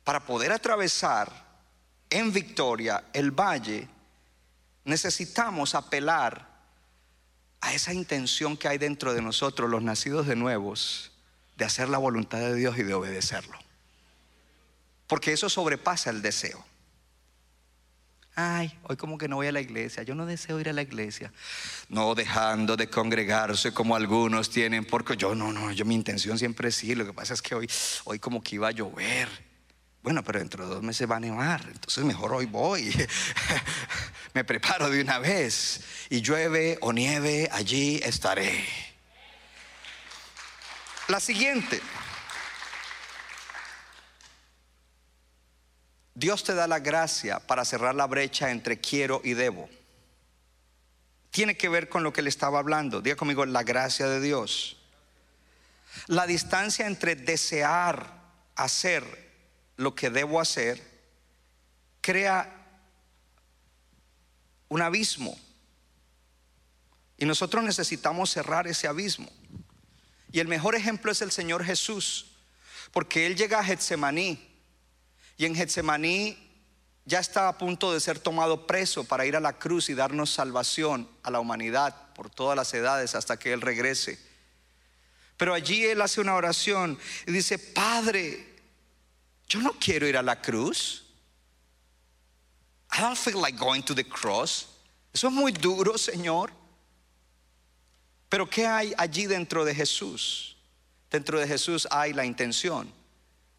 [0.04, 1.28] Para poder atravesar
[2.08, 3.88] en victoria el valle,
[4.84, 6.49] necesitamos apelar
[7.60, 11.12] a esa intención que hay dentro de nosotros, los nacidos de nuevos,
[11.56, 13.58] de hacer la voluntad de Dios y de obedecerlo.
[15.06, 16.64] Porque eso sobrepasa el deseo.
[18.36, 20.02] Ay, hoy como que no voy a la iglesia.
[20.02, 21.32] Yo no deseo ir a la iglesia.
[21.88, 26.70] No dejando de congregarse como algunos tienen, porque yo no, no, yo mi intención siempre
[26.70, 26.94] sí.
[26.94, 27.68] Lo que pasa es que hoy,
[28.04, 29.49] hoy como que iba a llover.
[30.02, 32.90] Bueno, pero dentro de dos meses va a nevar, entonces mejor hoy voy.
[34.34, 35.82] Me preparo de una vez.
[36.08, 38.64] Y llueve o nieve, allí estaré.
[41.08, 41.80] La siguiente.
[46.14, 49.68] Dios te da la gracia para cerrar la brecha entre quiero y debo.
[51.30, 53.02] Tiene que ver con lo que le estaba hablando.
[53.02, 54.78] Diga conmigo, la gracia de Dios.
[56.06, 58.18] La distancia entre desear
[58.56, 59.29] hacer
[59.80, 60.80] lo que debo hacer
[62.00, 62.54] crea
[64.68, 65.38] un abismo.
[67.16, 69.30] Y nosotros necesitamos cerrar ese abismo.
[70.32, 72.32] Y el mejor ejemplo es el Señor Jesús,
[72.92, 74.46] porque Él llega a Getsemaní
[75.36, 76.36] y en Getsemaní
[77.06, 80.30] ya está a punto de ser tomado preso para ir a la cruz y darnos
[80.30, 84.18] salvación a la humanidad por todas las edades hasta que Él regrese.
[85.38, 88.49] Pero allí Él hace una oración y dice, Padre,
[89.50, 91.02] yo no quiero ir a la cruz.
[92.92, 94.68] I don't feel like going to the cross.
[95.12, 96.52] Eso es muy duro, Señor.
[98.28, 100.56] Pero ¿qué hay allí dentro de Jesús?
[101.10, 102.92] Dentro de Jesús hay la intención,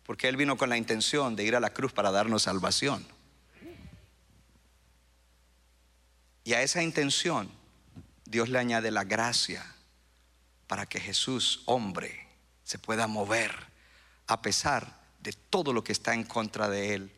[0.05, 3.05] porque Él vino con la intención de ir a la cruz para darnos salvación.
[6.45, 7.51] Y a esa intención
[8.23, 9.75] Dios le añade la gracia
[10.67, 12.29] para que Jesús, hombre,
[12.63, 13.53] se pueda mover
[14.27, 17.11] a pesar de todo lo que está en contra de Él,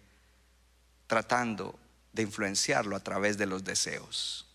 [1.07, 1.79] tratando
[2.11, 4.47] de influenciarlo a través de los deseos.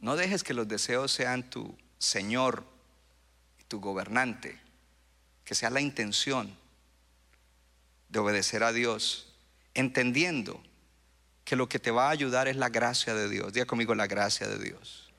[0.00, 2.74] No dejes que los deseos sean tu Señor
[3.68, 4.58] tu gobernante,
[5.44, 6.56] que sea la intención
[8.08, 9.32] de obedecer a Dios,
[9.74, 10.62] entendiendo
[11.44, 13.52] que lo que te va a ayudar es la gracia de Dios.
[13.52, 15.10] Diga conmigo la gracia de Dios.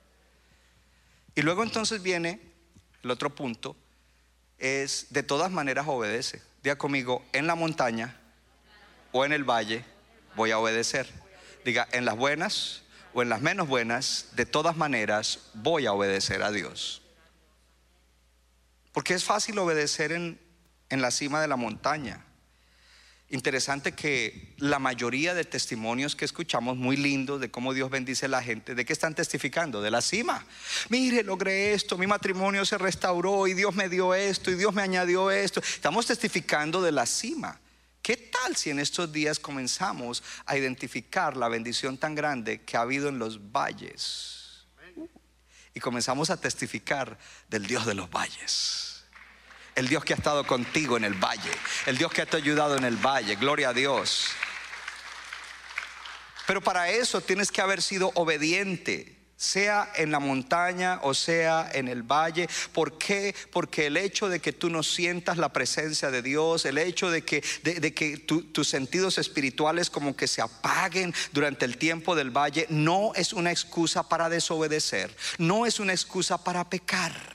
[1.35, 2.39] Y luego entonces viene
[3.03, 3.75] el otro punto,
[4.57, 6.41] es de todas maneras obedece.
[6.65, 8.19] Diga conmigo, en la montaña
[9.11, 9.85] o en el valle
[10.35, 11.07] voy a obedecer.
[11.63, 12.81] Diga, en las buenas
[13.13, 17.03] o en las menos buenas, de todas maneras voy a obedecer a Dios.
[18.93, 20.41] Porque es fácil obedecer en,
[20.89, 22.25] en la cima de la montaña.
[23.29, 28.29] Interesante que la mayoría de testimonios que escuchamos, muy lindos, de cómo Dios bendice a
[28.29, 29.81] la gente, ¿de qué están testificando?
[29.81, 30.45] De la cima.
[30.89, 34.83] Mire, logré esto, mi matrimonio se restauró y Dios me dio esto y Dios me
[34.83, 35.59] añadió esto.
[35.59, 37.59] Estamos testificando de la cima.
[38.03, 42.81] ¿Qué tal si en estos días comenzamos a identificar la bendición tan grande que ha
[42.81, 44.67] habido en los valles?
[45.73, 47.17] Y comenzamos a testificar
[47.49, 48.94] del Dios de los valles
[49.75, 51.51] el Dios que ha estado contigo en el valle,
[51.85, 54.29] el Dios que te ha ayudado en el valle, gloria a Dios.
[56.47, 61.87] Pero para eso tienes que haber sido obediente, sea en la montaña o sea en
[61.87, 62.47] el valle.
[62.71, 63.35] ¿Por qué?
[63.51, 67.23] Porque el hecho de que tú no sientas la presencia de Dios, el hecho de
[67.23, 72.65] que, de, que tus sentidos espirituales como que se apaguen durante el tiempo del valle,
[72.69, 77.34] no es una excusa para desobedecer, no es una excusa para pecar.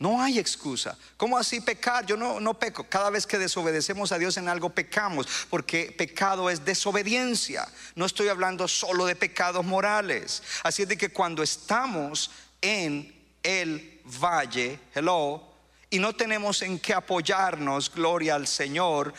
[0.00, 0.96] No hay excusa.
[1.18, 2.06] ¿Cómo así pecar?
[2.06, 2.84] Yo no, no peco.
[2.84, 7.68] Cada vez que desobedecemos a Dios en algo pecamos, porque pecado es desobediencia.
[7.94, 10.42] No estoy hablando solo de pecados morales.
[10.62, 12.30] Así es de que cuando estamos
[12.62, 15.42] en el valle, hello,
[15.90, 19.12] y no tenemos en qué apoyarnos, gloria al Señor,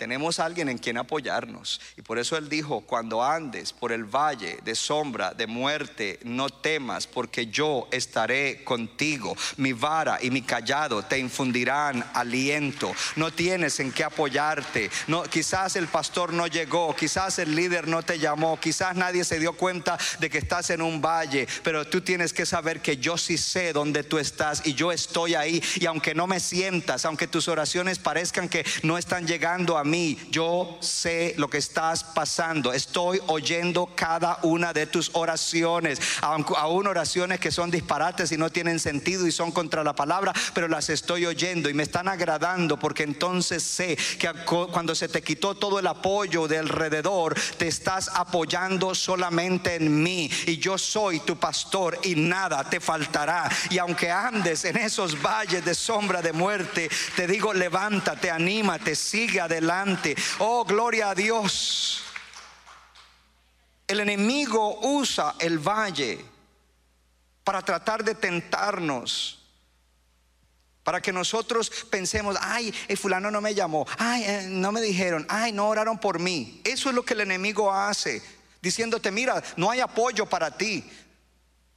[0.00, 1.78] tenemos alguien en quien apoyarnos.
[1.94, 6.48] Y por eso Él dijo, cuando andes por el valle de sombra, de muerte, no
[6.48, 9.36] temas, porque yo estaré contigo.
[9.58, 12.90] Mi vara y mi callado te infundirán aliento.
[13.16, 14.90] No tienes en qué apoyarte.
[15.06, 19.38] No, quizás el pastor no llegó, quizás el líder no te llamó, quizás nadie se
[19.38, 23.18] dio cuenta de que estás en un valle, pero tú tienes que saber que yo
[23.18, 25.62] sí sé dónde tú estás y yo estoy ahí.
[25.74, 29.89] Y aunque no me sientas, aunque tus oraciones parezcan que no están llegando a mí,
[30.30, 37.40] yo sé lo que estás pasando, estoy oyendo cada una de tus oraciones, aún oraciones
[37.40, 41.26] que son disparates y no tienen sentido y son contra la palabra, pero las estoy
[41.26, 45.86] oyendo y me están agradando porque entonces sé que cuando se te quitó todo el
[45.86, 50.30] apoyo de alrededor, te estás apoyando solamente en mí.
[50.46, 53.50] Y yo soy tu pastor y nada te faltará.
[53.70, 59.40] Y aunque andes en esos valles de sombra de muerte, te digo, levántate, anímate, sigue
[59.40, 59.79] adelante
[60.38, 62.02] Oh, gloria a Dios.
[63.86, 66.24] El enemigo usa el valle
[67.44, 69.38] para tratar de tentarnos.
[70.82, 75.26] Para que nosotros pensemos, ay, el fulano no me llamó, ay, eh, no me dijeron,
[75.28, 76.60] ay, no oraron por mí.
[76.64, 78.22] Eso es lo que el enemigo hace,
[78.62, 80.88] diciéndote, mira, no hay apoyo para ti,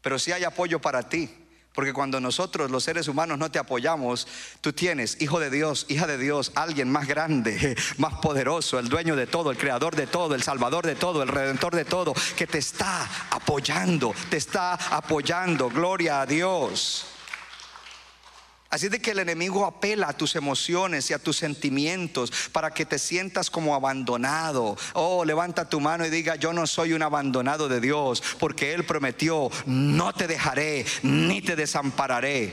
[0.02, 1.43] pero sí hay apoyo para ti.
[1.74, 4.28] Porque cuando nosotros los seres humanos no te apoyamos,
[4.62, 9.16] tú tienes, hijo de Dios, hija de Dios, alguien más grande, más poderoso, el dueño
[9.16, 12.46] de todo, el creador de todo, el salvador de todo, el redentor de todo, que
[12.46, 15.70] te está apoyando, te está apoyando.
[15.70, 17.13] Gloria a Dios.
[18.74, 22.88] Así de que el enemigo apela a tus emociones y a tus sentimientos para que
[22.88, 24.76] te sientas como abandonado.
[24.94, 28.84] Oh, levanta tu mano y diga, yo no soy un abandonado de Dios, porque Él
[28.84, 32.52] prometió, no te dejaré ni te desampararé.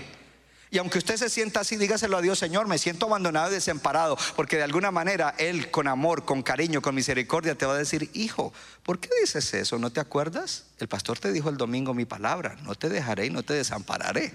[0.71, 4.19] Y aunque usted se sienta así, dígaselo a Dios, Señor, me siento abandonado y desamparado,
[4.37, 8.11] porque de alguna manera Él con amor, con cariño, con misericordia te va a decir,
[8.13, 8.53] hijo,
[8.83, 9.79] ¿por qué dices eso?
[9.79, 10.67] ¿No te acuerdas?
[10.81, 14.35] El pastor te dijo el domingo mi palabra, no te dejaré y no te desampararé.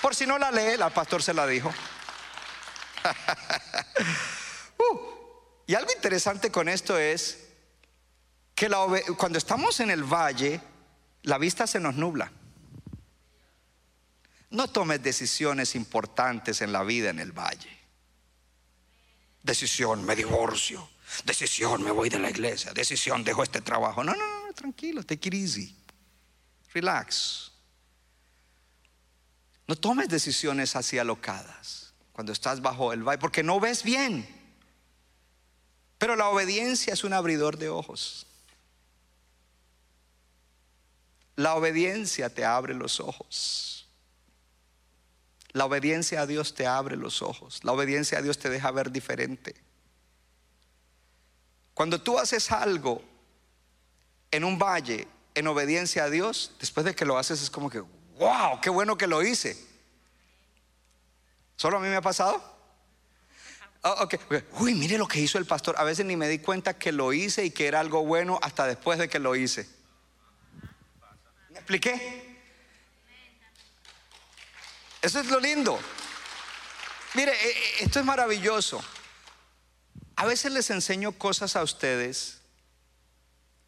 [0.00, 1.72] Por si no la lee, el pastor se la dijo.
[4.80, 4.98] Uh,
[5.66, 7.50] y algo interesante con esto es
[8.54, 8.70] que
[9.18, 10.58] cuando estamos en el valle,
[11.24, 12.32] la vista se nos nubla.
[14.50, 17.78] No tomes decisiones importantes en la vida en el valle.
[19.42, 20.88] Decisión, me divorcio.
[21.24, 22.72] Decisión, me voy de la iglesia.
[22.72, 24.02] Decisión, dejo este trabajo.
[24.02, 25.76] No, no, no, tranquilo, take it easy.
[26.72, 27.49] Relax.
[29.70, 34.26] No tomes decisiones así alocadas cuando estás bajo el valle, porque no ves bien.
[35.96, 38.26] Pero la obediencia es un abridor de ojos.
[41.36, 43.88] La obediencia te abre los ojos.
[45.52, 47.62] La obediencia a Dios te abre los ojos.
[47.62, 49.54] La obediencia a Dios te deja ver diferente.
[51.74, 53.04] Cuando tú haces algo
[54.32, 55.06] en un valle
[55.36, 57.84] en obediencia a Dios, después de que lo haces es como que,
[58.20, 59.56] wow, qué bueno que lo hice.
[61.56, 62.40] ¿Solo a mí me ha pasado?
[63.82, 64.08] Oh,
[64.60, 65.74] Uy, mire lo que hizo el pastor.
[65.78, 68.66] A veces ni me di cuenta que lo hice y que era algo bueno hasta
[68.66, 69.68] después de que lo hice.
[71.48, 72.38] ¿Me expliqué?
[75.00, 75.78] Eso es lo lindo.
[77.14, 78.84] Mire, eh, eh, esto es maravilloso.
[80.16, 82.42] A veces les enseño cosas a ustedes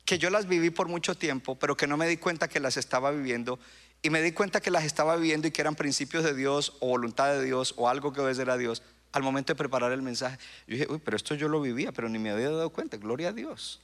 [0.05, 2.77] que yo las viví por mucho tiempo, pero que no me di cuenta que las
[2.77, 3.59] estaba viviendo.
[4.03, 6.89] Y me di cuenta que las estaba viviendo y que eran principios de Dios o
[6.89, 8.83] voluntad de Dios o algo que obedecer a Dios
[9.13, 10.39] al momento de preparar el mensaje.
[10.67, 12.97] Yo dije, uy, pero esto yo lo vivía, pero ni me había dado cuenta.
[12.97, 13.81] Gloria a Dios.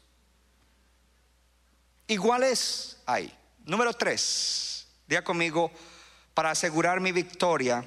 [2.08, 3.32] Iguales hay.
[3.64, 5.70] Número tres, diga conmigo,
[6.32, 7.84] para asegurar mi victoria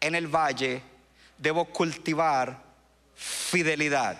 [0.00, 0.82] en el valle,
[1.38, 2.60] debo cultivar
[3.14, 4.18] fidelidad.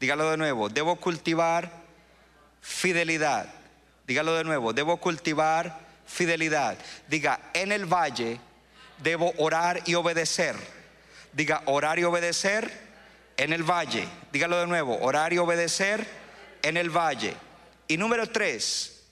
[0.00, 1.70] Dígalo de nuevo, debo cultivar
[2.60, 3.48] fidelidad.
[4.06, 6.78] Dígalo de nuevo, debo cultivar fidelidad.
[7.08, 8.40] Diga, en el valle
[8.98, 10.56] debo orar y obedecer.
[11.32, 12.70] Diga, orar y obedecer
[13.36, 14.08] en el valle.
[14.32, 16.06] Dígalo de nuevo, orar y obedecer
[16.62, 17.36] en el valle.
[17.88, 19.04] Y número tres,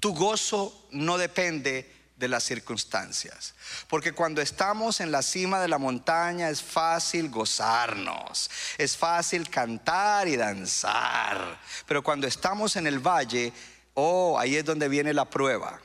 [0.00, 3.54] tu gozo no depende de las circunstancias.
[3.88, 8.48] Porque cuando estamos en la cima de la montaña es fácil gozarnos,
[8.78, 11.58] es fácil cantar y danzar.
[11.86, 13.52] Pero cuando estamos en el valle,
[13.94, 15.80] oh, ahí es donde viene la prueba.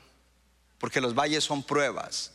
[0.80, 2.34] Porque los valles son pruebas.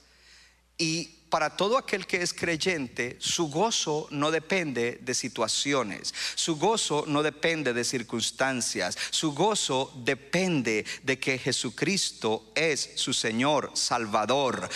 [0.78, 7.04] Y para todo aquel que es creyente, su gozo no depende de situaciones, su gozo
[7.06, 14.68] no depende de circunstancias, su gozo depende de que Jesucristo es su Señor Salvador.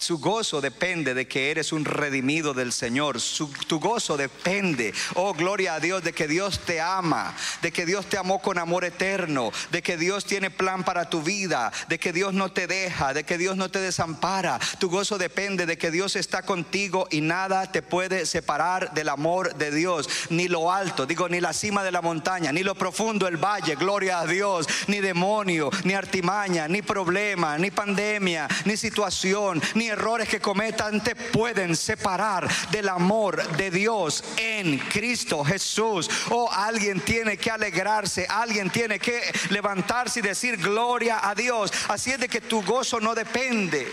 [0.00, 3.18] Su gozo depende de que eres un redimido del Señor.
[3.66, 8.06] tu gozo depende, oh gloria a Dios, de que Dios te ama, de que Dios
[8.06, 12.14] te amó con amor eterno, de que Dios tiene plan para tu vida, de que
[12.14, 14.58] Dios no te deja, de que Dios no te desampara.
[14.78, 19.54] Tu gozo depende de que Dios está contigo y nada te puede separar del amor
[19.56, 23.28] de Dios, ni lo alto, digo, ni la cima de la montaña, ni lo profundo
[23.28, 29.60] el valle, gloria a Dios, ni demonio, ni artimaña, ni problema, ni pandemia, ni situación,
[29.74, 36.08] ni errores que cometan te pueden separar del amor de Dios en Cristo Jesús.
[36.30, 39.20] O oh, alguien tiene que alegrarse, alguien tiene que
[39.50, 41.72] levantarse y decir gloria a Dios.
[41.88, 43.92] Así es de que tu gozo no depende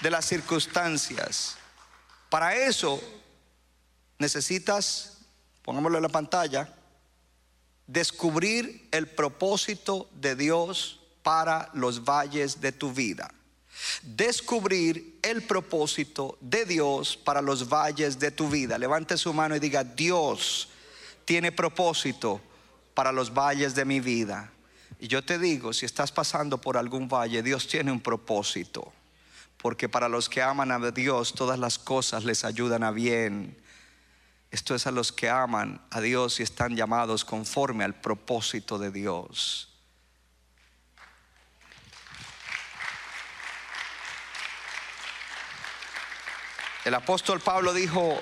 [0.00, 1.56] de las circunstancias.
[2.28, 3.00] Para eso
[4.18, 5.18] necesitas,
[5.62, 6.74] pongámoslo en la pantalla,
[7.86, 13.30] descubrir el propósito de Dios para los valles de tu vida
[14.02, 18.78] descubrir el propósito de Dios para los valles de tu vida.
[18.78, 20.68] Levante su mano y diga, Dios
[21.24, 22.40] tiene propósito
[22.94, 24.50] para los valles de mi vida.
[24.98, 28.92] Y yo te digo, si estás pasando por algún valle, Dios tiene un propósito.
[29.58, 33.56] Porque para los que aman a Dios, todas las cosas les ayudan a bien.
[34.50, 38.90] Esto es a los que aman a Dios y están llamados conforme al propósito de
[38.90, 39.67] Dios.
[46.84, 48.20] El apóstol Pablo dijo,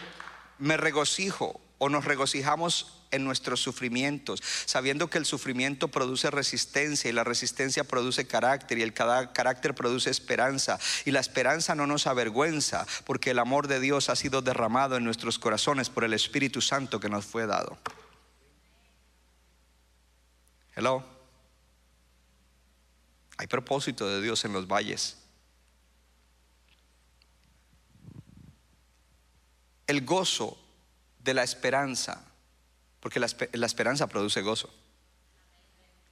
[0.59, 7.13] me regocijo o nos regocijamos en nuestros sufrimientos, sabiendo que el sufrimiento produce resistencia y
[7.13, 12.87] la resistencia produce carácter y el carácter produce esperanza y la esperanza no nos avergüenza
[13.05, 16.99] porque el amor de Dios ha sido derramado en nuestros corazones por el Espíritu Santo
[17.01, 17.79] que nos fue dado.
[20.75, 21.05] Hello.
[23.39, 25.26] Hay propósito de Dios en los valles.
[29.87, 30.59] El gozo
[31.20, 32.24] de la esperanza,
[33.01, 33.26] porque la,
[33.66, 34.72] esperanza produce gozo.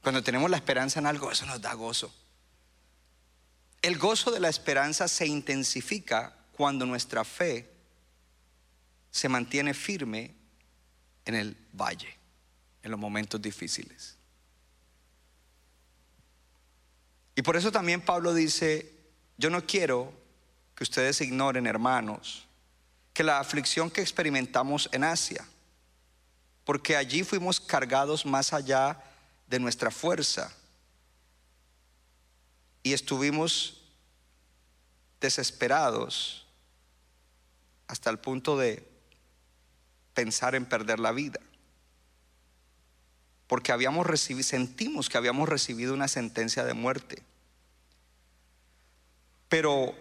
[0.03, 2.13] Cuando tenemos la esperanza en algo, eso nos da gozo.
[3.83, 7.71] El gozo de la esperanza se intensifica cuando nuestra fe
[9.11, 10.35] se mantiene firme
[11.25, 12.17] en el valle,
[12.83, 14.17] en los momentos difíciles.
[17.37, 18.93] Y por eso también Pablo dice,
[19.37, 20.13] yo no quiero
[20.75, 22.44] que ustedes ignoren, hermanos,
[23.15, 25.47] que la aflicción que experimentamos en Asia,
[26.65, 29.01] porque allí fuimos cargados más allá
[29.47, 30.53] de nuestra fuerza
[32.83, 33.83] y estuvimos
[35.21, 36.47] desesperados
[37.87, 38.87] hasta el punto de
[40.13, 41.41] pensar en perder la vida.
[43.47, 47.23] Porque habíamos recibido, sentimos que habíamos recibido una sentencia de muerte.
[49.49, 49.95] Pero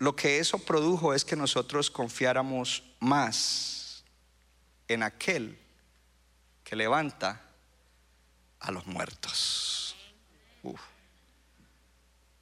[0.00, 4.02] lo que eso produjo es que nosotros confiáramos más
[4.88, 5.58] en aquel
[6.64, 7.42] que levanta
[8.60, 9.94] a los muertos.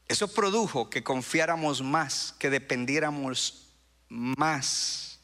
[0.06, 3.66] Eso produjo que confiáramos más, que dependiéramos
[4.08, 5.18] más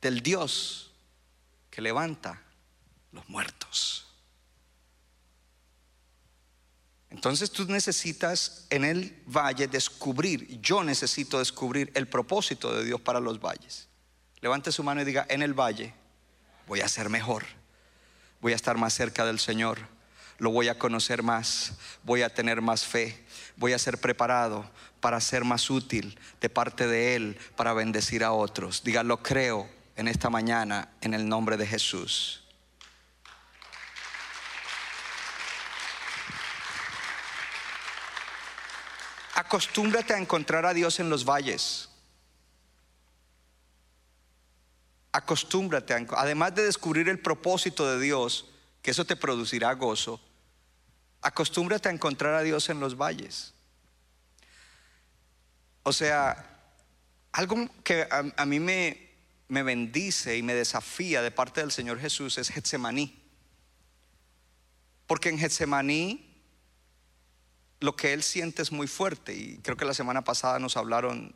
[0.00, 0.92] del Dios
[1.70, 2.42] que levanta
[3.12, 4.07] los muertos.
[7.18, 13.18] Entonces tú necesitas en el valle descubrir, yo necesito descubrir el propósito de Dios para
[13.18, 13.88] los valles.
[14.40, 15.92] Levante su mano y diga, en el valle
[16.68, 17.44] voy a ser mejor,
[18.40, 19.80] voy a estar más cerca del Señor,
[20.38, 21.72] lo voy a conocer más,
[22.04, 26.86] voy a tener más fe, voy a ser preparado para ser más útil de parte
[26.86, 28.84] de Él, para bendecir a otros.
[28.84, 32.44] Diga, lo creo en esta mañana en el nombre de Jesús.
[39.38, 41.88] Acostúmbrate a encontrar a Dios en los valles.
[45.12, 48.46] Acostúmbrate, además de descubrir el propósito de Dios,
[48.82, 50.20] que eso te producirá gozo,
[51.22, 53.54] acostúmbrate a encontrar a Dios en los valles.
[55.84, 56.44] O sea,
[57.30, 59.08] algo que a, mí me,
[59.46, 63.22] me bendice y me desafía de parte del Señor Jesús es Getsemaní.
[65.06, 66.27] Porque en Getsemaní
[67.80, 71.34] lo que él siente es muy fuerte y creo que la semana pasada nos hablaron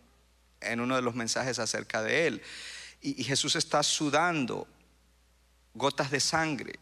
[0.60, 2.42] en uno de los mensajes acerca de él.
[3.00, 4.66] Y, Jesús está sudando
[5.74, 6.78] gotas de sangre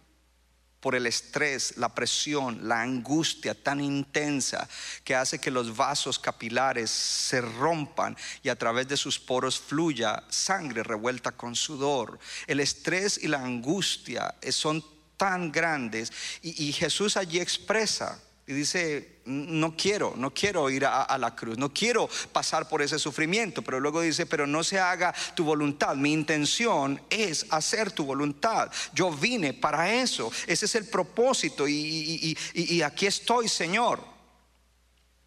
[0.81, 4.67] por el estrés, la presión, la angustia tan intensa
[5.05, 10.25] que hace que los vasos capilares se rompan y a través de sus poros fluya
[10.31, 12.19] sangre revuelta con sudor.
[12.47, 14.83] El estrés y la angustia son
[15.19, 18.19] tan grandes y Jesús allí expresa
[18.51, 22.99] y dice, no quiero, no quiero ir a, la cruz, no quiero pasar por ese
[22.99, 28.05] sufrimiento, pero luego dice, pero no se haga tu voluntad, mi intención es hacer tu
[28.05, 34.01] voluntad, yo vine para eso, ese es el propósito y, y aquí estoy, Señor.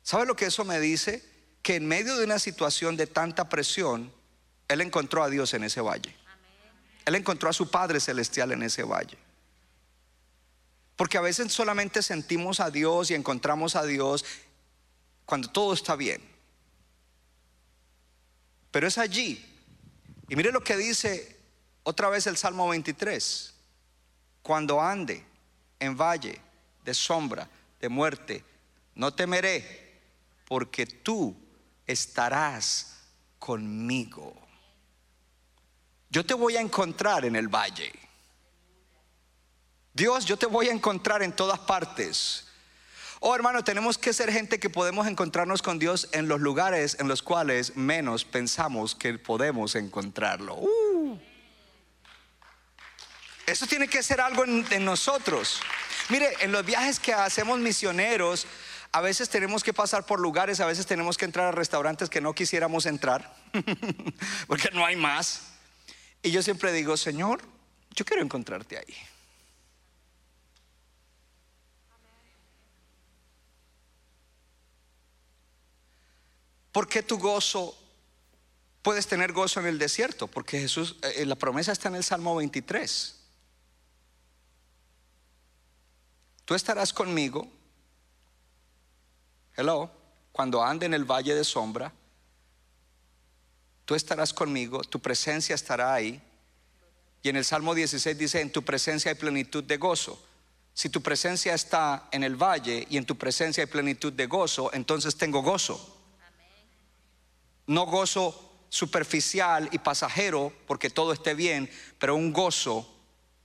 [0.03, 1.23] ¿Sabe lo que eso me dice?
[1.61, 4.11] Que en medio de una situación de tanta presión,
[4.67, 6.13] Él encontró a Dios en ese valle.
[7.05, 9.17] Él encontró a su Padre Celestial en ese valle.
[10.95, 14.25] Porque a veces solamente sentimos a Dios y encontramos a Dios
[15.25, 16.21] cuando todo está bien.
[18.71, 19.43] Pero es allí.
[20.29, 21.39] Y mire lo que dice
[21.83, 23.53] otra vez el Salmo 23.
[24.41, 25.23] Cuando ande
[25.79, 26.39] en valle
[26.83, 28.43] de sombra, de muerte,
[28.95, 29.99] no temeré,
[30.47, 31.35] porque tú
[31.85, 32.97] estarás
[33.39, 34.33] conmigo.
[36.09, 37.91] Yo te voy a encontrar en el valle.
[39.93, 42.47] Dios, yo te voy a encontrar en todas partes.
[43.19, 47.07] Oh hermano, tenemos que ser gente que podemos encontrarnos con Dios en los lugares en
[47.07, 50.55] los cuales menos pensamos que podemos encontrarlo.
[50.55, 51.19] Uh.
[53.45, 55.61] Eso tiene que ser algo en, en nosotros.
[56.09, 58.47] Mire, en los viajes que hacemos misioneros,
[58.91, 62.19] a veces tenemos que pasar por lugares, a veces tenemos que entrar a restaurantes que
[62.19, 63.35] no quisiéramos entrar,
[64.47, 65.43] porque no hay más.
[66.23, 67.41] Y yo siempre digo, Señor,
[67.91, 69.12] yo quiero encontrarte ahí.
[76.73, 77.77] ¿Por qué tu gozo
[78.81, 80.27] puedes tener gozo en el desierto?
[80.27, 83.19] Porque Jesús, eh, eh, la promesa está en el Salmo 23.
[86.45, 87.47] Tú estarás conmigo,
[89.55, 89.89] hello,
[90.31, 91.93] cuando ande en el valle de sombra,
[93.85, 96.21] tú estarás conmigo, tu presencia estará ahí.
[97.21, 100.21] Y en el Salmo 16 dice, en tu presencia hay plenitud de gozo.
[100.73, 104.73] Si tu presencia está en el valle y en tu presencia hay plenitud de gozo,
[104.73, 105.92] entonces tengo gozo.
[107.67, 111.69] No gozo superficial y pasajero porque todo esté bien,
[111.99, 112.89] pero un gozo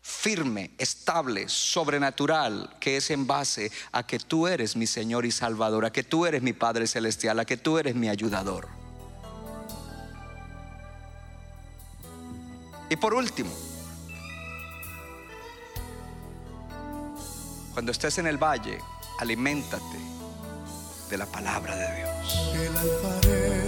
[0.01, 5.85] firme, estable, sobrenatural, que es en base a que tú eres mi Señor y Salvador,
[5.85, 8.69] a que tú eres mi Padre Celestial, a que tú eres mi ayudador.
[12.89, 13.51] Y por último,
[17.75, 18.79] cuando estés en el valle,
[19.19, 19.99] aliméntate
[21.11, 23.68] de la palabra de Dios.